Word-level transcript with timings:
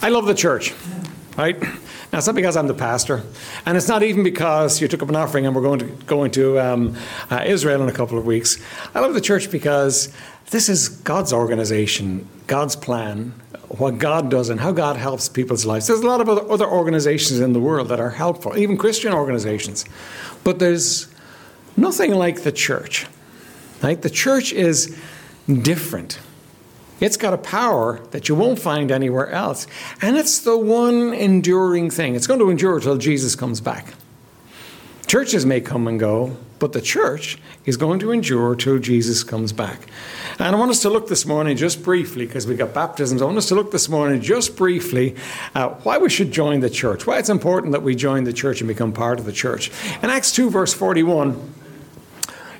I 0.00 0.10
love 0.10 0.26
the 0.26 0.34
church, 0.34 0.74
right? 1.36 1.60
Now, 1.60 2.18
it's 2.18 2.26
not 2.26 2.36
because 2.36 2.56
I'm 2.56 2.68
the 2.68 2.74
pastor, 2.74 3.22
and 3.66 3.76
it's 3.76 3.88
not 3.88 4.02
even 4.02 4.22
because 4.22 4.80
you 4.80 4.88
took 4.88 5.02
up 5.02 5.08
an 5.08 5.16
offering 5.16 5.44
and 5.44 5.54
we're 5.54 5.62
going 5.62 5.80
to 5.80 5.86
going 6.06 6.30
to 6.32 6.58
um, 6.58 6.96
uh, 7.30 7.42
Israel 7.44 7.82
in 7.82 7.88
a 7.88 7.92
couple 7.92 8.16
of 8.16 8.24
weeks. 8.24 8.58
I 8.94 9.00
love 9.00 9.12
the 9.12 9.20
church 9.20 9.50
because 9.50 10.12
this 10.50 10.68
is 10.68 10.88
God's 10.88 11.32
organization, 11.32 12.26
God's 12.46 12.76
plan, 12.76 13.34
what 13.68 13.98
God 13.98 14.30
does, 14.30 14.48
and 14.48 14.60
how 14.60 14.72
God 14.72 14.96
helps 14.96 15.28
people's 15.28 15.66
lives. 15.66 15.86
There's 15.86 16.00
a 16.00 16.06
lot 16.06 16.20
of 16.20 16.28
other 16.28 16.66
organizations 16.66 17.40
in 17.40 17.52
the 17.52 17.60
world 17.60 17.88
that 17.88 18.00
are 18.00 18.10
helpful, 18.10 18.56
even 18.56 18.78
Christian 18.78 19.12
organizations, 19.12 19.84
but 20.44 20.60
there's 20.60 21.08
nothing 21.76 22.14
like 22.14 22.42
the 22.42 22.52
church. 22.52 23.06
Right? 23.82 24.00
The 24.00 24.10
church 24.10 24.52
is 24.52 24.96
different. 25.46 26.18
It's 27.00 27.16
got 27.16 27.32
a 27.34 27.38
power 27.38 28.00
that 28.10 28.28
you 28.28 28.34
won't 28.34 28.58
find 28.58 28.90
anywhere 28.90 29.30
else. 29.30 29.66
And 30.02 30.16
it's 30.16 30.40
the 30.40 30.58
one 30.58 31.14
enduring 31.14 31.90
thing. 31.90 32.14
It's 32.14 32.26
going 32.26 32.40
to 32.40 32.50
endure 32.50 32.80
till 32.80 32.98
Jesus 32.98 33.36
comes 33.36 33.60
back. 33.60 33.94
Churches 35.06 35.46
may 35.46 35.60
come 35.62 35.88
and 35.88 35.98
go, 35.98 36.36
but 36.58 36.72
the 36.72 36.82
church 36.82 37.38
is 37.64 37.78
going 37.78 37.98
to 38.00 38.10
endure 38.10 38.54
till 38.54 38.78
Jesus 38.78 39.24
comes 39.24 39.52
back. 39.52 39.86
And 40.38 40.54
I 40.54 40.58
want 40.58 40.70
us 40.70 40.82
to 40.82 40.90
look 40.90 41.08
this 41.08 41.24
morning 41.24 41.56
just 41.56 41.82
briefly, 41.82 42.26
because 42.26 42.46
we 42.46 42.56
got 42.56 42.74
baptisms. 42.74 43.22
I 43.22 43.24
want 43.24 43.38
us 43.38 43.48
to 43.48 43.54
look 43.54 43.70
this 43.70 43.88
morning 43.88 44.20
just 44.20 44.54
briefly 44.54 45.16
why 45.54 45.96
we 45.96 46.10
should 46.10 46.30
join 46.30 46.60
the 46.60 46.68
church, 46.68 47.06
why 47.06 47.18
it's 47.18 47.30
important 47.30 47.72
that 47.72 47.82
we 47.82 47.94
join 47.94 48.24
the 48.24 48.34
church 48.34 48.60
and 48.60 48.68
become 48.68 48.92
part 48.92 49.18
of 49.18 49.24
the 49.24 49.32
church. 49.32 49.70
In 50.02 50.10
Acts 50.10 50.30
2, 50.32 50.50
verse 50.50 50.74
41, 50.74 51.54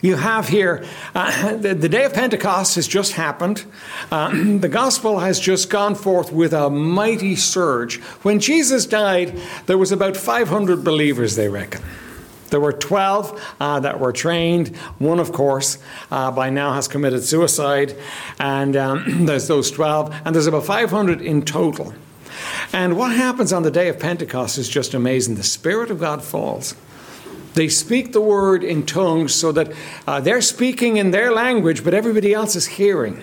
you 0.01 0.17
have 0.17 0.49
here 0.49 0.85
uh, 1.15 1.57
the, 1.57 1.75
the, 1.75 1.89
day 1.89 2.05
of 2.05 2.15
Pentecost 2.15 2.77
has 2.77 2.87
just 2.87 3.13
happened. 3.13 3.65
Uh, 4.11 4.31
the 4.59 4.69
gospel 4.69 5.19
has 5.21 5.41
just 5.41 5.71
gone 5.71 5.95
forth 5.95 6.33
with 6.33 6.53
a 6.53 6.71
mighty 6.71 7.37
surge. 7.37 8.01
When 8.23 8.41
Jesus 8.41 8.87
died, 8.87 9.41
there 9.67 9.79
was 9.79 9.93
about 9.93 10.17
500 10.17 10.85
believers, 10.85 11.37
they 11.37 11.49
reckon. 11.49 11.83
There 12.51 12.61
were 12.61 12.73
12 12.73 13.57
uh, 13.61 13.81
that 13.81 14.01
were 14.01 14.13
trained. 14.13 14.77
One, 14.99 15.21
of 15.21 15.33
course, 15.33 15.79
uh, 16.11 16.31
by 16.31 16.51
now 16.51 16.73
has 16.73 16.89
committed 16.89 17.23
suicide. 17.23 17.97
And 18.39 18.77
um, 18.77 19.05
there's 19.27 19.49
those 19.49 19.71
12. 19.71 20.15
And 20.25 20.35
there's 20.35 20.47
about 20.47 20.65
500 20.65 21.21
in 21.21 21.43
total. 21.43 21.95
And 22.73 22.97
what 22.97 23.13
happens 23.13 23.53
on 23.53 23.63
the 23.63 23.71
day 23.71 23.89
of 23.89 23.99
Pentecost 23.99 24.59
is 24.59 24.69
just 24.69 24.95
amazing. 24.95 25.35
The 25.35 25.43
Spirit 25.43 25.91
of 25.91 26.01
God 26.01 26.23
falls. 26.23 26.75
They 27.59 27.69
speak 27.69 28.13
the 28.13 28.21
word 28.21 28.63
in 28.63 28.87
tongues 28.87 29.35
so 29.35 29.51
that 29.51 29.73
uh, 30.07 30.21
they're 30.21 30.41
speaking 30.41 30.97
in 30.97 31.11
their 31.11 31.33
language, 31.33 31.83
but 31.83 31.93
everybody 31.93 32.33
else 32.33 32.55
is 32.55 32.69
hearing 32.69 33.21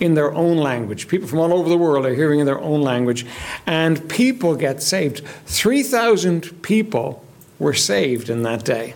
in 0.00 0.14
their 0.14 0.32
own 0.32 0.56
language. 0.56 1.08
People 1.08 1.28
from 1.28 1.40
all 1.40 1.52
over 1.52 1.68
the 1.68 1.76
world 1.76 2.06
are 2.06 2.14
hearing 2.14 2.40
in 2.40 2.46
their 2.46 2.58
own 2.58 2.80
language, 2.80 3.26
and 3.66 4.08
people 4.08 4.56
get 4.56 4.82
saved. 4.82 5.22
3,000 5.44 6.62
people 6.62 7.22
were 7.58 7.74
saved 7.74 8.30
in 8.30 8.44
that 8.44 8.64
day. 8.64 8.94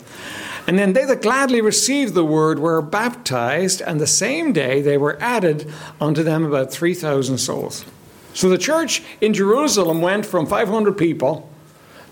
And 0.67 0.79
then 0.79 0.95
they 0.95 1.05
that 1.05 1.21
gladly 1.21 1.61
received 1.61 2.15
the 2.15 2.25
word 2.25 2.59
were 2.59 2.81
baptized, 2.81 3.83
and 3.83 4.01
the 4.01 4.07
same 4.07 4.55
day 4.55 4.81
they 4.81 4.97
were 4.97 5.19
added 5.21 5.71
unto 6.01 6.23
them 6.23 6.43
about 6.43 6.73
3,000 6.73 7.37
souls. 7.37 7.85
So 8.33 8.49
the 8.49 8.57
church 8.57 9.03
in 9.21 9.35
Jerusalem 9.35 10.01
went 10.01 10.25
from 10.25 10.47
500 10.47 10.97
people 10.97 11.51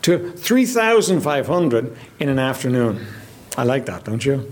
to 0.03 0.33
3,500 0.33 1.97
in 2.19 2.29
an 2.29 2.39
afternoon. 2.39 3.07
I 3.57 3.65
like 3.65 3.87
that, 3.87 4.05
don't 4.05 4.25
you? 4.25 4.51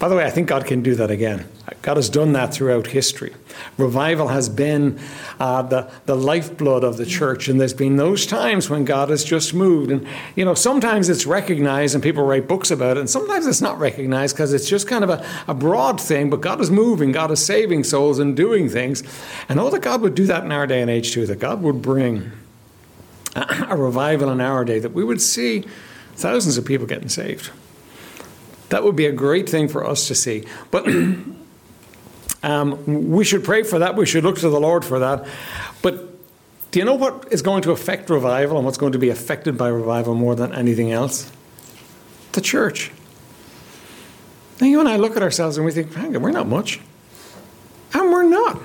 By 0.00 0.08
the 0.08 0.16
way, 0.16 0.24
I 0.24 0.30
think 0.30 0.48
God 0.48 0.64
can 0.64 0.82
do 0.82 0.94
that 0.94 1.10
again. 1.10 1.46
God 1.82 1.98
has 1.98 2.08
done 2.08 2.32
that 2.32 2.54
throughout 2.54 2.86
history. 2.86 3.34
Revival 3.76 4.28
has 4.28 4.48
been 4.48 4.98
uh, 5.38 5.60
the, 5.60 5.90
the 6.06 6.16
lifeblood 6.16 6.84
of 6.84 6.96
the 6.96 7.04
church, 7.04 7.48
and 7.48 7.60
there's 7.60 7.74
been 7.74 7.96
those 7.96 8.24
times 8.24 8.70
when 8.70 8.86
God 8.86 9.10
has 9.10 9.22
just 9.22 9.52
moved. 9.52 9.90
And, 9.90 10.06
you 10.36 10.44
know, 10.46 10.54
sometimes 10.54 11.10
it's 11.10 11.26
recognized 11.26 11.94
and 11.94 12.02
people 12.02 12.24
write 12.24 12.48
books 12.48 12.70
about 12.70 12.96
it, 12.96 13.00
and 13.00 13.10
sometimes 13.10 13.46
it's 13.46 13.60
not 13.60 13.78
recognized 13.78 14.34
because 14.34 14.54
it's 14.54 14.68
just 14.68 14.88
kind 14.88 15.04
of 15.04 15.10
a, 15.10 15.26
a 15.46 15.54
broad 15.54 16.00
thing, 16.00 16.30
but 16.30 16.40
God 16.40 16.62
is 16.62 16.70
moving, 16.70 17.12
God 17.12 17.30
is 17.30 17.44
saving 17.44 17.84
souls 17.84 18.18
and 18.18 18.34
doing 18.34 18.70
things. 18.70 19.02
And 19.50 19.60
oh, 19.60 19.68
that 19.68 19.82
God 19.82 20.00
would 20.00 20.14
do 20.14 20.24
that 20.26 20.44
in 20.44 20.50
our 20.50 20.66
day 20.66 20.80
and 20.80 20.90
age 20.90 21.12
too, 21.12 21.26
that 21.26 21.38
God 21.38 21.60
would 21.60 21.82
bring 21.82 22.32
a 23.36 23.76
revival 23.76 24.30
in 24.30 24.40
our 24.40 24.64
day, 24.64 24.78
that 24.78 24.92
we 24.92 25.04
would 25.04 25.20
see 25.20 25.64
thousands 26.14 26.58
of 26.58 26.64
people 26.64 26.86
getting 26.86 27.08
saved. 27.08 27.50
That 28.70 28.84
would 28.84 28.96
be 28.96 29.06
a 29.06 29.12
great 29.12 29.48
thing 29.48 29.68
for 29.68 29.86
us 29.86 30.08
to 30.08 30.14
see. 30.14 30.44
But 30.70 30.86
um, 32.42 33.10
we 33.10 33.24
should 33.24 33.44
pray 33.44 33.62
for 33.62 33.78
that. 33.80 33.96
We 33.96 34.06
should 34.06 34.24
look 34.24 34.38
to 34.38 34.48
the 34.48 34.60
Lord 34.60 34.84
for 34.84 34.98
that. 35.00 35.26
But 35.82 36.08
do 36.70 36.78
you 36.78 36.84
know 36.84 36.94
what 36.94 37.32
is 37.32 37.42
going 37.42 37.62
to 37.62 37.72
affect 37.72 38.10
revival 38.10 38.56
and 38.56 38.64
what's 38.64 38.78
going 38.78 38.92
to 38.92 38.98
be 38.98 39.08
affected 39.08 39.58
by 39.58 39.68
revival 39.68 40.14
more 40.14 40.36
than 40.36 40.54
anything 40.54 40.92
else? 40.92 41.30
The 42.32 42.40
church. 42.40 42.92
Now, 44.60 44.68
you 44.68 44.78
and 44.78 44.88
I 44.88 44.96
look 44.96 45.16
at 45.16 45.22
ourselves 45.22 45.56
and 45.56 45.66
we 45.66 45.72
think, 45.72 45.94
hang 45.94 46.14
on, 46.14 46.22
we're 46.22 46.30
not 46.30 46.46
much. 46.46 46.80
And 47.92 48.12
we're 48.12 48.28
not. 48.28 48.60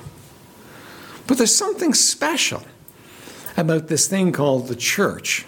But 1.26 1.38
there's 1.38 1.56
something 1.56 1.94
special 1.96 2.64
about 3.58 3.88
this 3.88 4.08
thing 4.08 4.32
called 4.32 4.68
the 4.68 4.76
church. 4.76 5.46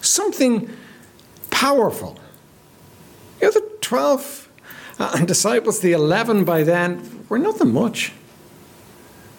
Something 0.00 0.70
powerful. 1.50 2.18
You 3.40 3.48
know, 3.48 3.52
the 3.52 3.72
12 3.80 4.48
uh, 4.98 5.24
disciples, 5.24 5.80
the 5.80 5.92
11 5.92 6.44
by 6.44 6.62
then, 6.64 7.24
were 7.28 7.38
nothing 7.38 7.72
much. 7.72 8.12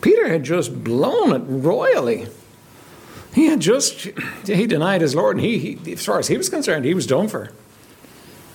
Peter 0.01 0.27
had 0.27 0.43
just 0.43 0.83
blown 0.83 1.33
it 1.33 1.43
royally. 1.45 2.27
He 3.33 3.47
had 3.47 3.59
just, 3.59 4.09
he 4.45 4.67
denied 4.67 5.01
his 5.01 5.15
Lord, 5.15 5.37
and 5.37 5.45
he, 5.45 5.57
he 5.57 5.93
as 5.93 6.05
far 6.05 6.19
as 6.19 6.27
he 6.27 6.37
was 6.37 6.49
concerned, 6.49 6.85
he 6.85 6.93
was 6.93 7.07
done 7.07 7.27
for. 7.27 7.51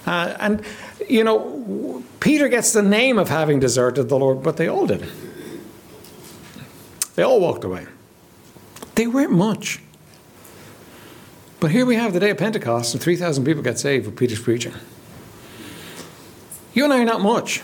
Uh, 0.07 0.37
and, 0.41 0.63
you 1.09 1.23
know, 1.23 2.03
Peter 2.21 2.49
gets 2.49 2.73
the 2.73 2.83
name 2.83 3.19
of 3.19 3.29
having 3.29 3.61
deserted 3.61 4.09
the 4.09 4.19
Lord, 4.19 4.43
but 4.43 4.57
they 4.57 4.67
all 4.69 4.87
did. 4.87 5.07
They 7.15 7.23
all 7.23 7.41
walked 7.41 7.65
away. 7.65 7.87
They 8.99 9.07
weren't 9.07 9.31
much. 9.31 9.81
But 11.61 11.71
here 11.71 11.87
we 11.87 11.95
have 11.95 12.13
the 12.13 12.19
day 12.19 12.31
of 12.31 12.37
Pentecost, 12.37 12.95
and 12.95 13.01
3,000 13.01 13.45
people 13.45 13.63
got 13.63 13.79
saved 13.79 14.07
with 14.07 14.17
Peter's 14.17 14.41
preaching. 14.41 14.75
You 16.75 16.83
and 16.83 16.93
I 16.93 17.03
are 17.03 17.05
not 17.05 17.21
much. 17.21 17.63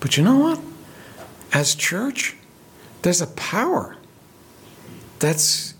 But 0.00 0.18
you 0.18 0.22
know 0.22 0.36
what? 0.36 0.60
As 1.54 1.74
church, 1.74 2.36
there's 3.00 3.22
a 3.22 3.26
power 3.28 3.96
that's 5.18 5.72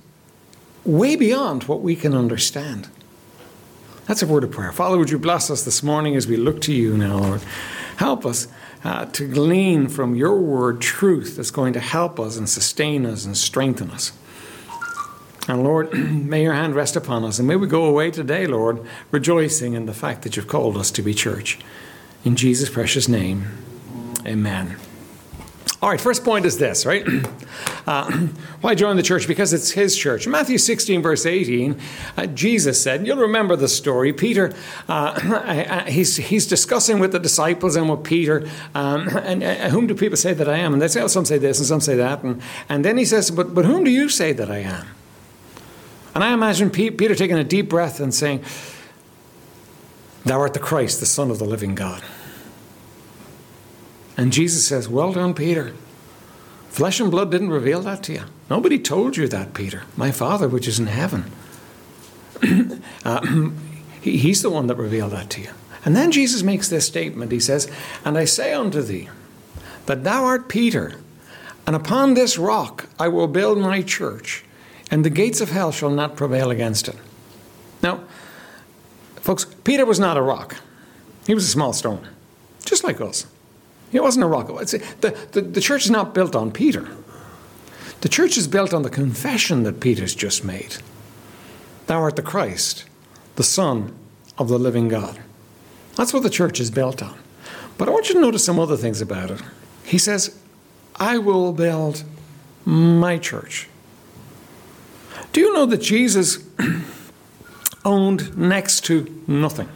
way 0.86 1.14
beyond 1.14 1.64
what 1.64 1.82
we 1.82 1.94
can 1.94 2.14
understand. 2.14 2.88
That's 4.06 4.22
a 4.22 4.26
word 4.26 4.44
of 4.44 4.50
prayer. 4.50 4.72
Father, 4.72 4.96
would 4.96 5.10
you 5.10 5.18
bless 5.18 5.50
us 5.50 5.62
this 5.62 5.82
morning 5.82 6.16
as 6.16 6.26
we 6.26 6.38
look 6.38 6.62
to 6.62 6.72
you 6.72 6.96
now, 6.96 7.18
Lord? 7.18 7.42
Help 7.98 8.24
us 8.24 8.48
uh, 8.84 9.06
to 9.06 9.26
glean 9.26 9.88
from 9.88 10.14
your 10.14 10.38
word 10.38 10.80
truth 10.80 11.36
that's 11.36 11.50
going 11.50 11.72
to 11.72 11.80
help 11.80 12.20
us 12.20 12.36
and 12.36 12.48
sustain 12.48 13.06
us 13.06 13.24
and 13.24 13.36
strengthen 13.36 13.90
us. 13.90 14.12
And 15.48 15.64
Lord, 15.64 15.92
may 15.94 16.42
your 16.42 16.52
hand 16.52 16.74
rest 16.74 16.94
upon 16.94 17.24
us, 17.24 17.38
and 17.38 17.48
may 17.48 17.56
we 17.56 17.66
go 17.66 17.86
away 17.86 18.10
today, 18.10 18.46
Lord, 18.46 18.84
rejoicing 19.10 19.72
in 19.74 19.86
the 19.86 19.94
fact 19.94 20.22
that 20.22 20.36
you've 20.36 20.48
called 20.48 20.76
us 20.76 20.90
to 20.92 21.02
be 21.02 21.14
church. 21.14 21.58
In 22.24 22.36
Jesus' 22.36 22.70
precious 22.70 23.08
name, 23.08 23.46
amen. 24.26 24.76
All 25.82 25.90
right, 25.90 26.00
first 26.00 26.24
point 26.24 26.46
is 26.46 26.58
this, 26.58 26.86
right? 26.86 27.06
Uh, 27.86 28.10
why 28.62 28.74
join 28.74 28.96
the 28.96 29.02
church? 29.02 29.28
Because 29.28 29.52
it's 29.52 29.72
his 29.72 29.94
church. 29.94 30.26
Matthew 30.26 30.56
16, 30.56 31.02
verse 31.02 31.26
18, 31.26 31.78
uh, 32.16 32.24
Jesus 32.28 32.82
said, 32.82 33.06
you'll 33.06 33.18
remember 33.18 33.56
the 33.56 33.68
story. 33.68 34.10
Peter, 34.14 34.54
uh, 34.88 35.84
he's, 35.86 36.16
he's 36.16 36.46
discussing 36.46 36.98
with 36.98 37.12
the 37.12 37.18
disciples 37.18 37.76
and 37.76 37.90
with 37.90 38.02
Peter, 38.02 38.48
um, 38.74 39.08
and 39.08 39.42
uh, 39.42 39.68
whom 39.68 39.86
do 39.86 39.94
people 39.94 40.16
say 40.16 40.32
that 40.32 40.48
I 40.48 40.56
am? 40.56 40.72
And 40.72 40.80
they 40.80 40.88
say, 40.88 41.02
oh, 41.02 41.08
some 41.08 41.26
say 41.26 41.36
this 41.36 41.58
and 41.58 41.66
some 41.66 41.82
say 41.82 41.94
that. 41.96 42.22
And, 42.22 42.40
and 42.70 42.86
then 42.86 42.96
he 42.96 43.04
says, 43.04 43.30
but, 43.30 43.54
but 43.54 43.66
whom 43.66 43.84
do 43.84 43.90
you 43.90 44.08
say 44.08 44.32
that 44.32 44.50
I 44.50 44.60
am? 44.60 44.86
And 46.14 46.24
I 46.24 46.32
imagine 46.32 46.70
Peter 46.70 47.14
taking 47.14 47.36
a 47.36 47.44
deep 47.44 47.68
breath 47.68 48.00
and 48.00 48.14
saying, 48.14 48.42
Thou 50.24 50.40
art 50.40 50.54
the 50.54 50.60
Christ, 50.60 51.00
the 51.00 51.06
Son 51.06 51.30
of 51.30 51.38
the 51.38 51.44
living 51.44 51.74
God. 51.74 52.02
And 54.16 54.32
Jesus 54.32 54.66
says, 54.66 54.88
Well 54.88 55.12
done, 55.12 55.34
Peter. 55.34 55.74
Flesh 56.68 56.98
and 56.98 57.10
blood 57.10 57.30
didn't 57.30 57.50
reveal 57.50 57.80
that 57.82 58.02
to 58.04 58.12
you. 58.12 58.22
Nobody 58.50 58.78
told 58.78 59.16
you 59.16 59.28
that, 59.28 59.54
Peter. 59.54 59.84
My 59.96 60.10
Father, 60.10 60.48
which 60.48 60.66
is 60.66 60.78
in 60.78 60.86
heaven. 60.86 61.30
uh, 63.04 63.50
he's 64.00 64.42
the 64.42 64.50
one 64.50 64.66
that 64.66 64.76
revealed 64.76 65.12
that 65.12 65.30
to 65.30 65.40
you. 65.42 65.50
And 65.84 65.94
then 65.94 66.10
Jesus 66.10 66.42
makes 66.42 66.68
this 66.68 66.86
statement. 66.86 67.30
He 67.30 67.40
says, 67.40 67.70
And 68.04 68.18
I 68.18 68.24
say 68.24 68.52
unto 68.52 68.82
thee, 68.82 69.08
that 69.86 70.04
thou 70.04 70.24
art 70.24 70.48
Peter, 70.48 70.94
and 71.66 71.76
upon 71.76 72.14
this 72.14 72.38
rock 72.38 72.88
I 72.98 73.08
will 73.08 73.28
build 73.28 73.58
my 73.58 73.82
church, 73.82 74.44
and 74.90 75.04
the 75.04 75.10
gates 75.10 75.40
of 75.40 75.50
hell 75.50 75.72
shall 75.72 75.90
not 75.90 76.16
prevail 76.16 76.50
against 76.50 76.88
it. 76.88 76.96
Now, 77.82 78.00
folks, 79.16 79.44
Peter 79.44 79.84
was 79.84 80.00
not 80.00 80.16
a 80.16 80.22
rock, 80.22 80.56
he 81.26 81.34
was 81.34 81.44
a 81.44 81.48
small 81.48 81.72
stone, 81.72 82.08
just 82.64 82.84
like 82.84 83.00
us. 83.00 83.26
It 83.94 84.02
wasn't 84.02 84.24
a 84.24 84.26
rock. 84.26 84.48
The, 84.48 85.16
the, 85.30 85.40
the 85.40 85.60
church 85.60 85.84
is 85.84 85.90
not 85.90 86.14
built 86.14 86.34
on 86.34 86.50
Peter. 86.50 86.88
The 88.00 88.08
church 88.08 88.36
is 88.36 88.48
built 88.48 88.74
on 88.74 88.82
the 88.82 88.90
confession 88.90 89.62
that 89.62 89.80
Peter's 89.80 90.14
just 90.14 90.44
made 90.44 90.76
Thou 91.86 92.00
art 92.00 92.16
the 92.16 92.22
Christ, 92.22 92.86
the 93.36 93.44
Son 93.44 93.94
of 94.36 94.48
the 94.48 94.58
living 94.58 94.88
God. 94.88 95.20
That's 95.96 96.12
what 96.12 96.24
the 96.24 96.30
church 96.30 96.58
is 96.58 96.70
built 96.70 97.02
on. 97.02 97.16
But 97.78 97.88
I 97.88 97.92
want 97.92 98.08
you 98.08 98.16
to 98.16 98.20
notice 98.20 98.44
some 98.44 98.58
other 98.58 98.76
things 98.76 99.00
about 99.00 99.30
it. 99.30 99.40
He 99.84 99.98
says, 99.98 100.38
I 100.96 101.18
will 101.18 101.52
build 101.52 102.02
my 102.64 103.16
church. 103.18 103.68
Do 105.32 105.40
you 105.40 105.52
know 105.52 105.66
that 105.66 105.82
Jesus 105.82 106.44
owned 107.84 108.36
next 108.36 108.84
to 108.86 109.22
nothing? 109.28 109.68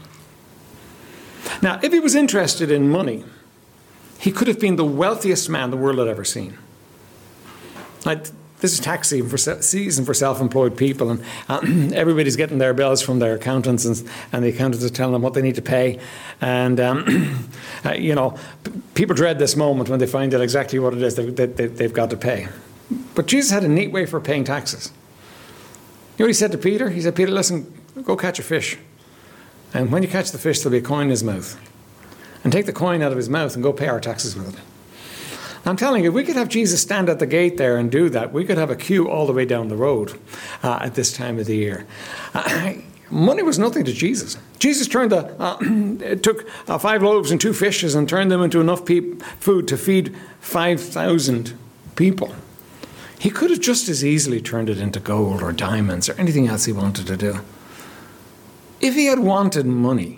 Now, 1.62 1.78
if 1.82 1.92
he 1.92 2.00
was 2.00 2.14
interested 2.14 2.70
in 2.70 2.90
money, 2.90 3.24
he 4.18 4.32
could 4.32 4.48
have 4.48 4.58
been 4.58 4.76
the 4.76 4.84
wealthiest 4.84 5.48
man 5.48 5.70
the 5.70 5.76
world 5.76 5.98
had 5.98 6.08
ever 6.08 6.24
seen. 6.24 6.58
Like, 8.04 8.26
this 8.60 8.72
is 8.72 8.80
tax 8.80 9.08
season 9.08 10.04
for, 10.04 10.14
self-employed 10.14 10.76
people, 10.76 11.10
and 11.10 11.22
uh, 11.48 11.60
everybody's 11.94 12.34
getting 12.34 12.58
their 12.58 12.74
bills 12.74 13.00
from 13.00 13.20
their 13.20 13.34
accountants, 13.34 13.84
and, 13.84 14.02
and, 14.32 14.44
the 14.44 14.48
accountants 14.48 14.84
are 14.84 14.88
telling 14.88 15.12
them 15.12 15.22
what 15.22 15.34
they 15.34 15.42
need 15.42 15.54
to 15.54 15.62
pay. 15.62 16.00
And 16.40 16.80
um, 16.80 17.48
uh, 17.84 17.92
you 17.92 18.14
know, 18.14 18.36
people 18.94 19.14
dread 19.14 19.38
this 19.38 19.54
moment 19.54 19.88
when 19.88 20.00
they 20.00 20.06
find 20.06 20.34
out 20.34 20.40
exactly 20.40 20.80
what 20.80 20.94
it 20.94 21.02
is 21.02 21.14
that 21.14 21.36
they, 21.36 21.46
they, 21.46 21.66
they've 21.66 21.92
got 21.92 22.10
to 22.10 22.16
pay. 22.16 22.48
But 23.14 23.26
Jesus 23.26 23.52
had 23.52 23.62
a 23.62 23.68
neat 23.68 23.92
way 23.92 24.06
for 24.06 24.20
paying 24.20 24.44
taxes. 24.44 24.90
You 26.16 26.24
know 26.24 26.24
what 26.24 26.30
he 26.30 26.34
said 26.34 26.50
to 26.52 26.58
Peter? 26.58 26.90
He 26.90 27.00
said, 27.00 27.14
"Peter, 27.14 27.30
listen, 27.30 27.72
go 28.02 28.16
catch 28.16 28.40
a 28.40 28.42
fish, 28.42 28.76
and 29.72 29.92
when 29.92 30.02
you 30.02 30.08
catch 30.08 30.32
the 30.32 30.38
fish, 30.38 30.60
there'll 30.60 30.72
be 30.72 30.78
a 30.78 30.82
coin 30.82 31.02
in 31.02 31.10
his 31.10 31.22
mouth, 31.22 31.60
and 32.44 32.52
take 32.52 32.66
the 32.66 32.72
coin 32.72 33.02
out 33.02 33.12
of 33.12 33.18
his 33.18 33.28
mouth 33.28 33.54
and 33.54 33.62
go 33.62 33.72
pay 33.72 33.88
our 33.88 34.00
taxes 34.00 34.36
with 34.36 34.54
it." 34.54 34.64
I'm 35.68 35.76
telling 35.76 36.02
you, 36.02 36.12
we 36.12 36.24
could 36.24 36.36
have 36.36 36.48
Jesus 36.48 36.80
stand 36.80 37.08
at 37.08 37.18
the 37.18 37.26
gate 37.26 37.58
there 37.58 37.76
and 37.76 37.90
do 37.90 38.08
that. 38.10 38.32
We 38.32 38.44
could 38.44 38.58
have 38.58 38.70
a 38.70 38.76
queue 38.76 39.08
all 39.08 39.26
the 39.26 39.32
way 39.32 39.44
down 39.44 39.68
the 39.68 39.76
road 39.76 40.18
uh, 40.62 40.78
at 40.80 40.94
this 40.94 41.12
time 41.12 41.38
of 41.38 41.46
the 41.46 41.56
year. 41.56 41.86
Uh, 42.32 42.74
money 43.10 43.42
was 43.42 43.58
nothing 43.58 43.84
to 43.84 43.92
Jesus. 43.92 44.38
Jesus 44.58 44.88
turned 44.88 45.12
the, 45.12 45.34
uh, 45.40 45.58
took 46.22 46.48
uh, 46.68 46.78
five 46.78 47.02
loaves 47.02 47.30
and 47.30 47.40
two 47.40 47.52
fishes 47.52 47.94
and 47.94 48.08
turned 48.08 48.30
them 48.30 48.42
into 48.42 48.60
enough 48.60 48.84
pe- 48.84 49.16
food 49.40 49.68
to 49.68 49.76
feed 49.76 50.16
5,000 50.40 51.58
people. 51.96 52.34
He 53.18 53.30
could 53.30 53.50
have 53.50 53.60
just 53.60 53.88
as 53.88 54.04
easily 54.04 54.40
turned 54.40 54.70
it 54.70 54.78
into 54.78 55.00
gold 55.00 55.42
or 55.42 55.52
diamonds 55.52 56.08
or 56.08 56.14
anything 56.14 56.46
else 56.46 56.64
he 56.64 56.72
wanted 56.72 57.06
to 57.08 57.16
do. 57.16 57.40
If 58.80 58.94
he 58.94 59.06
had 59.06 59.18
wanted 59.18 59.66
money, 59.66 60.17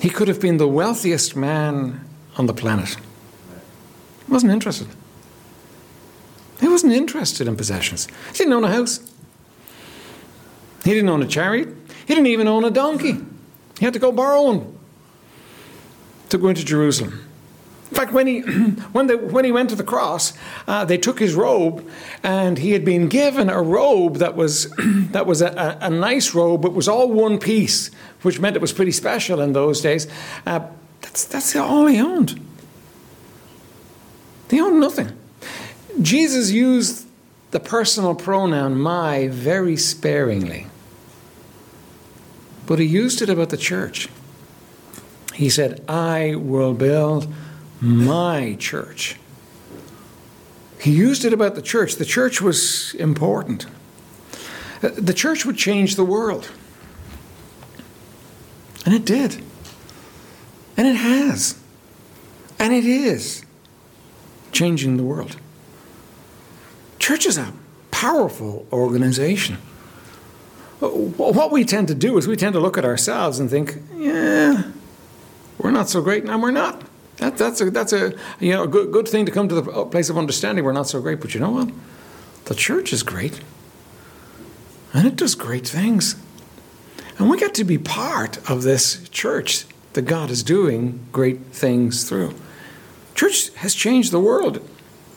he 0.00 0.08
could 0.10 0.28
have 0.28 0.40
been 0.40 0.56
the 0.56 0.68
wealthiest 0.68 1.36
man 1.36 2.04
on 2.36 2.46
the 2.46 2.54
planet. 2.54 2.96
He 4.26 4.32
wasn't 4.32 4.52
interested. 4.52 4.88
He 6.60 6.68
wasn't 6.68 6.92
interested 6.92 7.46
in 7.48 7.56
possessions. 7.56 8.06
He 8.32 8.38
didn't 8.38 8.52
own 8.52 8.64
a 8.64 8.72
house. 8.72 9.00
He 10.84 10.94
didn't 10.94 11.08
own 11.08 11.22
a 11.22 11.26
chariot. 11.26 11.68
He 12.06 12.14
didn't 12.14 12.26
even 12.26 12.48
own 12.48 12.64
a 12.64 12.70
donkey. 12.70 13.18
He 13.78 13.84
had 13.84 13.94
to 13.94 14.00
go 14.00 14.12
borrow 14.12 14.42
one 14.42 14.78
to 16.30 16.38
go 16.38 16.48
into 16.48 16.64
Jerusalem. 16.64 17.29
In 17.90 17.96
fact, 17.96 18.12
when 18.12 18.26
he, 18.26 18.40
when, 18.92 19.08
they, 19.08 19.16
when 19.16 19.44
he 19.44 19.50
went 19.52 19.70
to 19.70 19.76
the 19.76 19.84
cross, 19.84 20.32
uh, 20.68 20.84
they 20.84 20.96
took 20.96 21.18
his 21.18 21.34
robe, 21.34 21.88
and 22.22 22.58
he 22.58 22.70
had 22.72 22.84
been 22.84 23.08
given 23.08 23.50
a 23.50 23.60
robe 23.60 24.16
that 24.16 24.36
was, 24.36 24.70
that 24.78 25.26
was 25.26 25.42
a, 25.42 25.48
a, 25.48 25.86
a, 25.86 25.90
nice 25.90 26.34
robe, 26.34 26.62
but 26.62 26.72
was 26.72 26.88
all 26.88 27.10
one 27.10 27.38
piece, 27.38 27.90
which 28.22 28.38
meant 28.38 28.54
it 28.54 28.62
was 28.62 28.72
pretty 28.72 28.92
special 28.92 29.40
in 29.40 29.52
those 29.52 29.80
days. 29.80 30.06
Uh, 30.46 30.60
that's, 31.00 31.24
that's 31.24 31.56
all 31.56 31.86
he 31.86 32.00
owned. 32.00 32.40
They 34.48 34.60
owned 34.60 34.80
nothing. 34.80 35.16
Jesus 36.00 36.50
used 36.50 37.06
the 37.50 37.60
personal 37.60 38.14
pronoun 38.14 38.78
my 38.78 39.26
very 39.28 39.76
sparingly, 39.76 40.68
but 42.66 42.78
he 42.78 42.84
used 42.84 43.20
it 43.20 43.28
about 43.28 43.50
the 43.50 43.56
church. 43.56 44.08
He 45.34 45.50
said, 45.50 45.82
I 45.88 46.36
will 46.36 46.74
build 46.74 47.26
my 47.80 48.56
church. 48.58 49.16
He 50.80 50.92
used 50.92 51.24
it 51.24 51.32
about 51.32 51.54
the 51.54 51.62
church. 51.62 51.96
The 51.96 52.04
church 52.04 52.40
was 52.40 52.94
important. 52.94 53.66
Uh, 54.82 54.90
the 54.94 55.14
church 55.14 55.44
would 55.44 55.56
change 55.56 55.96
the 55.96 56.04
world. 56.04 56.50
And 58.86 58.94
it 58.94 59.04
did. 59.04 59.42
And 60.76 60.86
it 60.86 60.96
has. 60.96 61.58
And 62.58 62.72
it 62.72 62.86
is 62.86 63.44
changing 64.52 64.96
the 64.96 65.02
world. 65.02 65.36
Church 66.98 67.26
is 67.26 67.36
a 67.36 67.52
powerful 67.90 68.66
organization. 68.72 69.58
What 70.80 71.50
we 71.50 71.64
tend 71.64 71.88
to 71.88 71.94
do 71.94 72.16
is 72.16 72.26
we 72.26 72.36
tend 72.36 72.54
to 72.54 72.60
look 72.60 72.78
at 72.78 72.86
ourselves 72.86 73.38
and 73.38 73.50
think, 73.50 73.76
yeah, 73.94 74.70
we're 75.58 75.70
not 75.70 75.90
so 75.90 76.00
great, 76.00 76.24
and 76.24 76.42
we're 76.42 76.50
not. 76.50 76.82
That, 77.20 77.36
that's 77.36 77.60
a, 77.60 77.70
that's 77.70 77.92
a, 77.92 78.14
you 78.40 78.52
know, 78.52 78.64
a 78.64 78.68
good, 78.68 78.90
good 78.92 79.06
thing 79.06 79.26
to 79.26 79.32
come 79.32 79.46
to 79.48 79.54
the 79.54 79.84
place 79.86 80.08
of 80.08 80.16
understanding 80.16 80.64
we're 80.64 80.72
not 80.72 80.88
so 80.88 81.00
great. 81.00 81.20
But 81.20 81.34
you 81.34 81.40
know 81.40 81.50
what? 81.50 81.70
The 82.46 82.54
church 82.54 82.92
is 82.92 83.02
great. 83.02 83.40
And 84.94 85.06
it 85.06 85.16
does 85.16 85.34
great 85.34 85.68
things. 85.68 86.16
And 87.18 87.28
we 87.28 87.38
get 87.38 87.54
to 87.54 87.64
be 87.64 87.76
part 87.76 88.38
of 88.50 88.62
this 88.62 89.06
church 89.10 89.66
that 89.92 90.02
God 90.02 90.30
is 90.30 90.42
doing 90.42 91.00
great 91.12 91.40
things 91.52 92.08
through. 92.08 92.34
Church 93.14 93.54
has 93.56 93.74
changed 93.74 94.12
the 94.12 94.20
world 94.20 94.66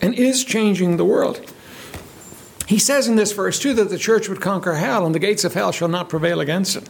and 0.01 0.13
is 0.13 0.44
changing 0.44 0.97
the 0.97 1.05
world. 1.05 1.50
He 2.67 2.79
says 2.79 3.07
in 3.07 3.15
this 3.15 3.31
verse, 3.31 3.59
too, 3.59 3.73
that 3.75 3.89
the 3.89 3.97
church 3.97 4.27
would 4.27 4.41
conquer 4.41 4.75
hell 4.75 5.05
and 5.05 5.15
the 5.15 5.19
gates 5.19 5.45
of 5.45 5.53
hell 5.53 5.71
shall 5.71 5.88
not 5.88 6.09
prevail 6.09 6.41
against 6.41 6.75
it. 6.75 6.89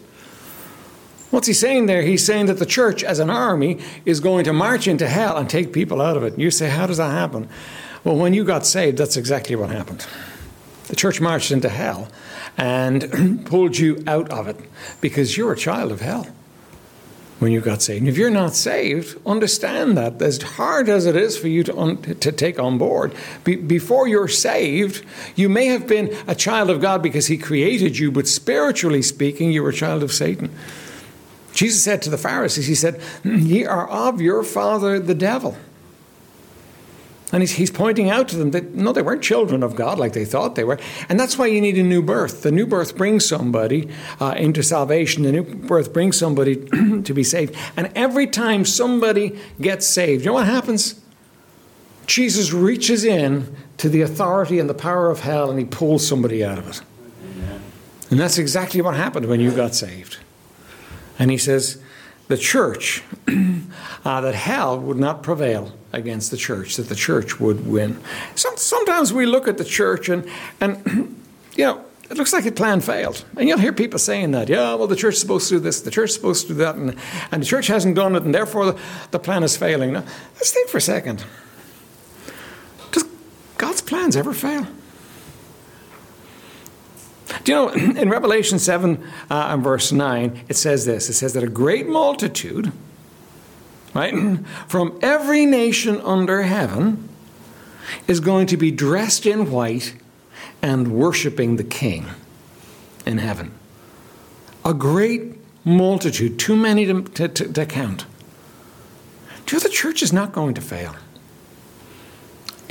What's 1.34 1.48
he 1.48 1.54
saying 1.54 1.88
there? 1.88 2.04
He's 2.04 2.24
saying 2.24 2.46
that 2.46 2.60
the 2.60 2.66
church, 2.66 3.04
as 3.04 3.18
an 3.18 3.32
army, 3.32 3.80
is 4.06 4.20
going 4.20 4.44
to 4.44 4.54
march 4.54 4.88
into 4.88 5.08
hell 5.08 5.36
and 5.36 5.50
take 5.50 5.74
people 5.74 6.00
out 6.00 6.16
of 6.16 6.22
it. 6.22 6.38
You 6.38 6.52
say, 6.52 6.70
how 6.70 6.86
does 6.86 6.98
that 6.98 7.10
happen? 7.10 7.50
Well, 8.04 8.16
when 8.16 8.36
you 8.36 8.44
got 8.44 8.68
saved, 8.68 9.00
that's 9.00 9.18
exactly 9.18 9.56
what 9.56 9.72
happened. 9.72 10.06
The 10.90 10.96
church 10.96 11.20
marched 11.20 11.50
into 11.50 11.70
hell 11.70 12.08
and 12.56 13.46
pulled 13.48 13.80
you 13.80 14.04
out 14.06 14.30
of 14.30 14.48
it 14.48 14.58
because 15.02 15.36
you're 15.36 15.54
a 15.54 15.58
child 15.58 15.92
of 15.92 16.02
hell 16.02 16.28
when 17.40 17.52
you 17.52 17.62
got 17.62 17.82
saved. 17.82 18.02
And 18.02 18.10
if 18.10 18.16
you're 18.16 18.30
not 18.30 18.54
saved, 18.54 19.20
understand 19.26 19.98
that 19.98 20.22
as 20.22 20.40
hard 20.40 20.88
as 20.88 21.08
it 21.08 21.16
is 21.16 21.36
for 21.36 21.48
you 21.48 21.64
to, 21.64 21.76
un- 21.76 21.98
to 22.00 22.32
take 22.32 22.60
on 22.60 22.78
board, 22.78 23.12
be- 23.44 23.56
before 23.56 24.08
you're 24.08 24.28
saved, 24.28 25.04
you 25.36 25.50
may 25.50 25.66
have 25.66 25.88
been 25.88 26.16
a 26.28 26.36
child 26.36 26.70
of 26.70 26.80
God 26.80 27.02
because 27.02 27.26
He 27.26 27.40
created 27.40 27.98
you, 27.98 28.12
but 28.12 28.28
spiritually 28.28 29.02
speaking, 29.02 29.52
you 29.52 29.64
were 29.64 29.70
a 29.70 29.74
child 29.74 30.04
of 30.04 30.12
Satan. 30.12 30.52
Jesus 31.54 31.84
said 31.84 32.02
to 32.02 32.10
the 32.10 32.18
Pharisees, 32.18 32.68
He 32.68 32.76
said, 32.76 33.00
Ye 33.24 33.66
are 33.66 33.88
of 33.88 34.20
your 34.20 34.44
father 34.44 35.00
the 35.00 35.16
devil. 35.16 35.56
And 37.32 37.42
he's, 37.42 37.54
he's 37.54 37.72
pointing 37.72 38.12
out 38.12 38.28
to 38.30 38.36
them 38.36 38.52
that 38.52 38.76
no, 38.76 38.94
they 38.94 39.02
weren't 39.02 39.24
children 39.24 39.64
of 39.64 39.76
God 39.76 39.98
like 39.98 40.14
they 40.14 40.24
thought 40.24 40.54
they 40.54 40.64
were. 40.64 40.78
And 41.10 41.20
that's 41.20 41.36
why 41.36 41.48
you 41.48 41.62
need 41.62 41.80
a 41.80 41.84
new 41.84 42.04
birth. 42.04 42.44
The 42.44 42.52
new 42.52 42.68
birth 42.68 42.96
brings 42.96 43.26
somebody 43.26 43.90
uh, 44.20 44.36
into 44.38 44.62
salvation, 44.62 45.24
the 45.24 45.32
new 45.32 45.44
birth 45.44 45.94
brings 45.94 46.18
somebody 46.18 46.58
to 47.04 47.14
be 47.14 47.24
saved. 47.24 47.56
And 47.76 47.92
every 47.96 48.28
time 48.28 48.66
somebody 48.66 49.40
gets 49.60 49.88
saved, 49.88 50.24
you 50.24 50.28
know 50.28 50.34
what 50.34 50.46
happens? 50.46 51.02
Jesus 52.06 52.54
reaches 52.54 53.04
in 53.04 53.56
to 53.78 53.90
the 53.90 54.02
authority 54.02 54.60
and 54.60 54.70
the 54.70 54.76
power 54.76 55.10
of 55.10 55.22
hell 55.22 55.50
and 55.50 55.58
he 55.58 55.66
pulls 55.66 56.08
somebody 56.08 56.44
out 56.44 56.60
of 56.60 56.70
it. 56.70 56.82
And 58.12 58.20
that's 58.20 58.38
exactly 58.38 58.80
what 58.80 58.96
happened 58.96 59.26
when 59.26 59.40
you 59.40 59.50
got 59.50 59.74
saved. 59.74 60.18
And 61.20 61.32
he 61.32 61.38
says, 61.38 61.82
the 62.28 62.38
church, 62.38 63.04
uh, 64.06 64.22
that 64.22 64.36
hell 64.36 64.80
would 64.80 64.98
not 64.98 65.24
prevail 65.24 65.74
against 65.92 66.32
the 66.32 66.38
church, 66.38 66.76
that 66.78 66.90
the 66.90 66.96
church 66.96 67.40
would 67.40 67.68
win. 67.68 68.00
Some, 68.36 68.58
sometimes 68.58 69.14
we 69.14 69.26
look 69.26 69.48
at 69.48 69.58
the 69.58 69.66
church 69.66 70.10
and, 70.10 70.28
and 70.60 71.22
you 71.56 71.66
know, 71.66 71.86
it 72.10 72.18
looks 72.18 72.34
like 72.34 72.44
the 72.44 72.52
plan 72.52 72.82
failed. 72.82 73.24
And 73.38 73.48
you'll 73.48 73.60
hear 73.60 73.74
people 73.74 74.00
saying 74.00 74.32
that, 74.32 74.50
yeah, 74.50 74.76
well, 74.76 74.88
the 74.88 74.96
church 74.96 75.16
is 75.16 75.22
supposed 75.22 75.50
to 75.50 75.56
do 75.56 75.60
this, 75.60 75.82
the 75.82 75.92
church 75.92 76.10
is 76.10 76.16
supposed 76.16 76.48
to 76.48 76.54
do 76.54 76.60
that, 76.60 76.76
and, 76.76 76.96
and 77.32 77.42
the 77.42 77.46
church 77.46 77.68
hasn't 77.68 77.96
done 77.96 78.16
it, 78.16 78.24
and 78.24 78.34
therefore 78.34 78.66
the, 78.66 78.80
the 79.12 79.20
plan 79.20 79.44
is 79.44 79.58
failing. 79.58 79.94
Now, 79.94 80.04
let's 80.36 80.52
think 80.52 80.70
for 80.70 80.78
a 80.78 80.82
second. 80.82 81.26
Does 82.92 83.06
God's 83.58 83.82
plans 83.82 84.16
ever 84.16 84.34
fail? 84.34 84.68
Do 87.44 87.52
you 87.52 87.58
know, 87.58 87.70
in 88.02 88.10
Revelation 88.10 88.60
7 88.60 89.04
uh, 89.30 89.48
and 89.50 89.64
verse 89.64 89.92
9, 89.92 90.44
it 90.48 90.56
says 90.56 90.86
this 90.86 91.10
it 91.10 91.14
says 91.14 91.34
that 91.34 91.44
a 91.44 91.50
great 91.50 91.88
multitude, 91.88 92.72
right, 93.94 94.40
from 94.68 94.98
every 95.02 95.46
nation 95.46 96.00
under 96.02 96.44
heaven 96.44 97.10
is 98.08 98.20
going 98.20 98.48
to 98.48 98.58
be 98.58 98.72
dressed 98.72 99.26
in 99.26 99.52
white 99.52 99.96
and 100.62 100.94
worshiping 100.94 101.58
the 101.58 101.64
King 101.64 102.08
in 103.06 103.18
heaven. 103.18 103.52
A 104.64 104.74
great 104.74 105.38
multitude, 105.66 106.40
too 106.40 106.56
many 106.56 106.86
to, 106.86 107.04
to, 107.04 107.28
to 107.28 107.66
count. 107.66 108.06
Do 109.46 109.56
you 109.56 109.60
know 109.60 109.64
the 109.64 109.70
church 109.70 110.02
is 110.02 110.14
not 110.14 110.32
going 110.32 110.54
to 110.54 110.62
fail? 110.62 110.96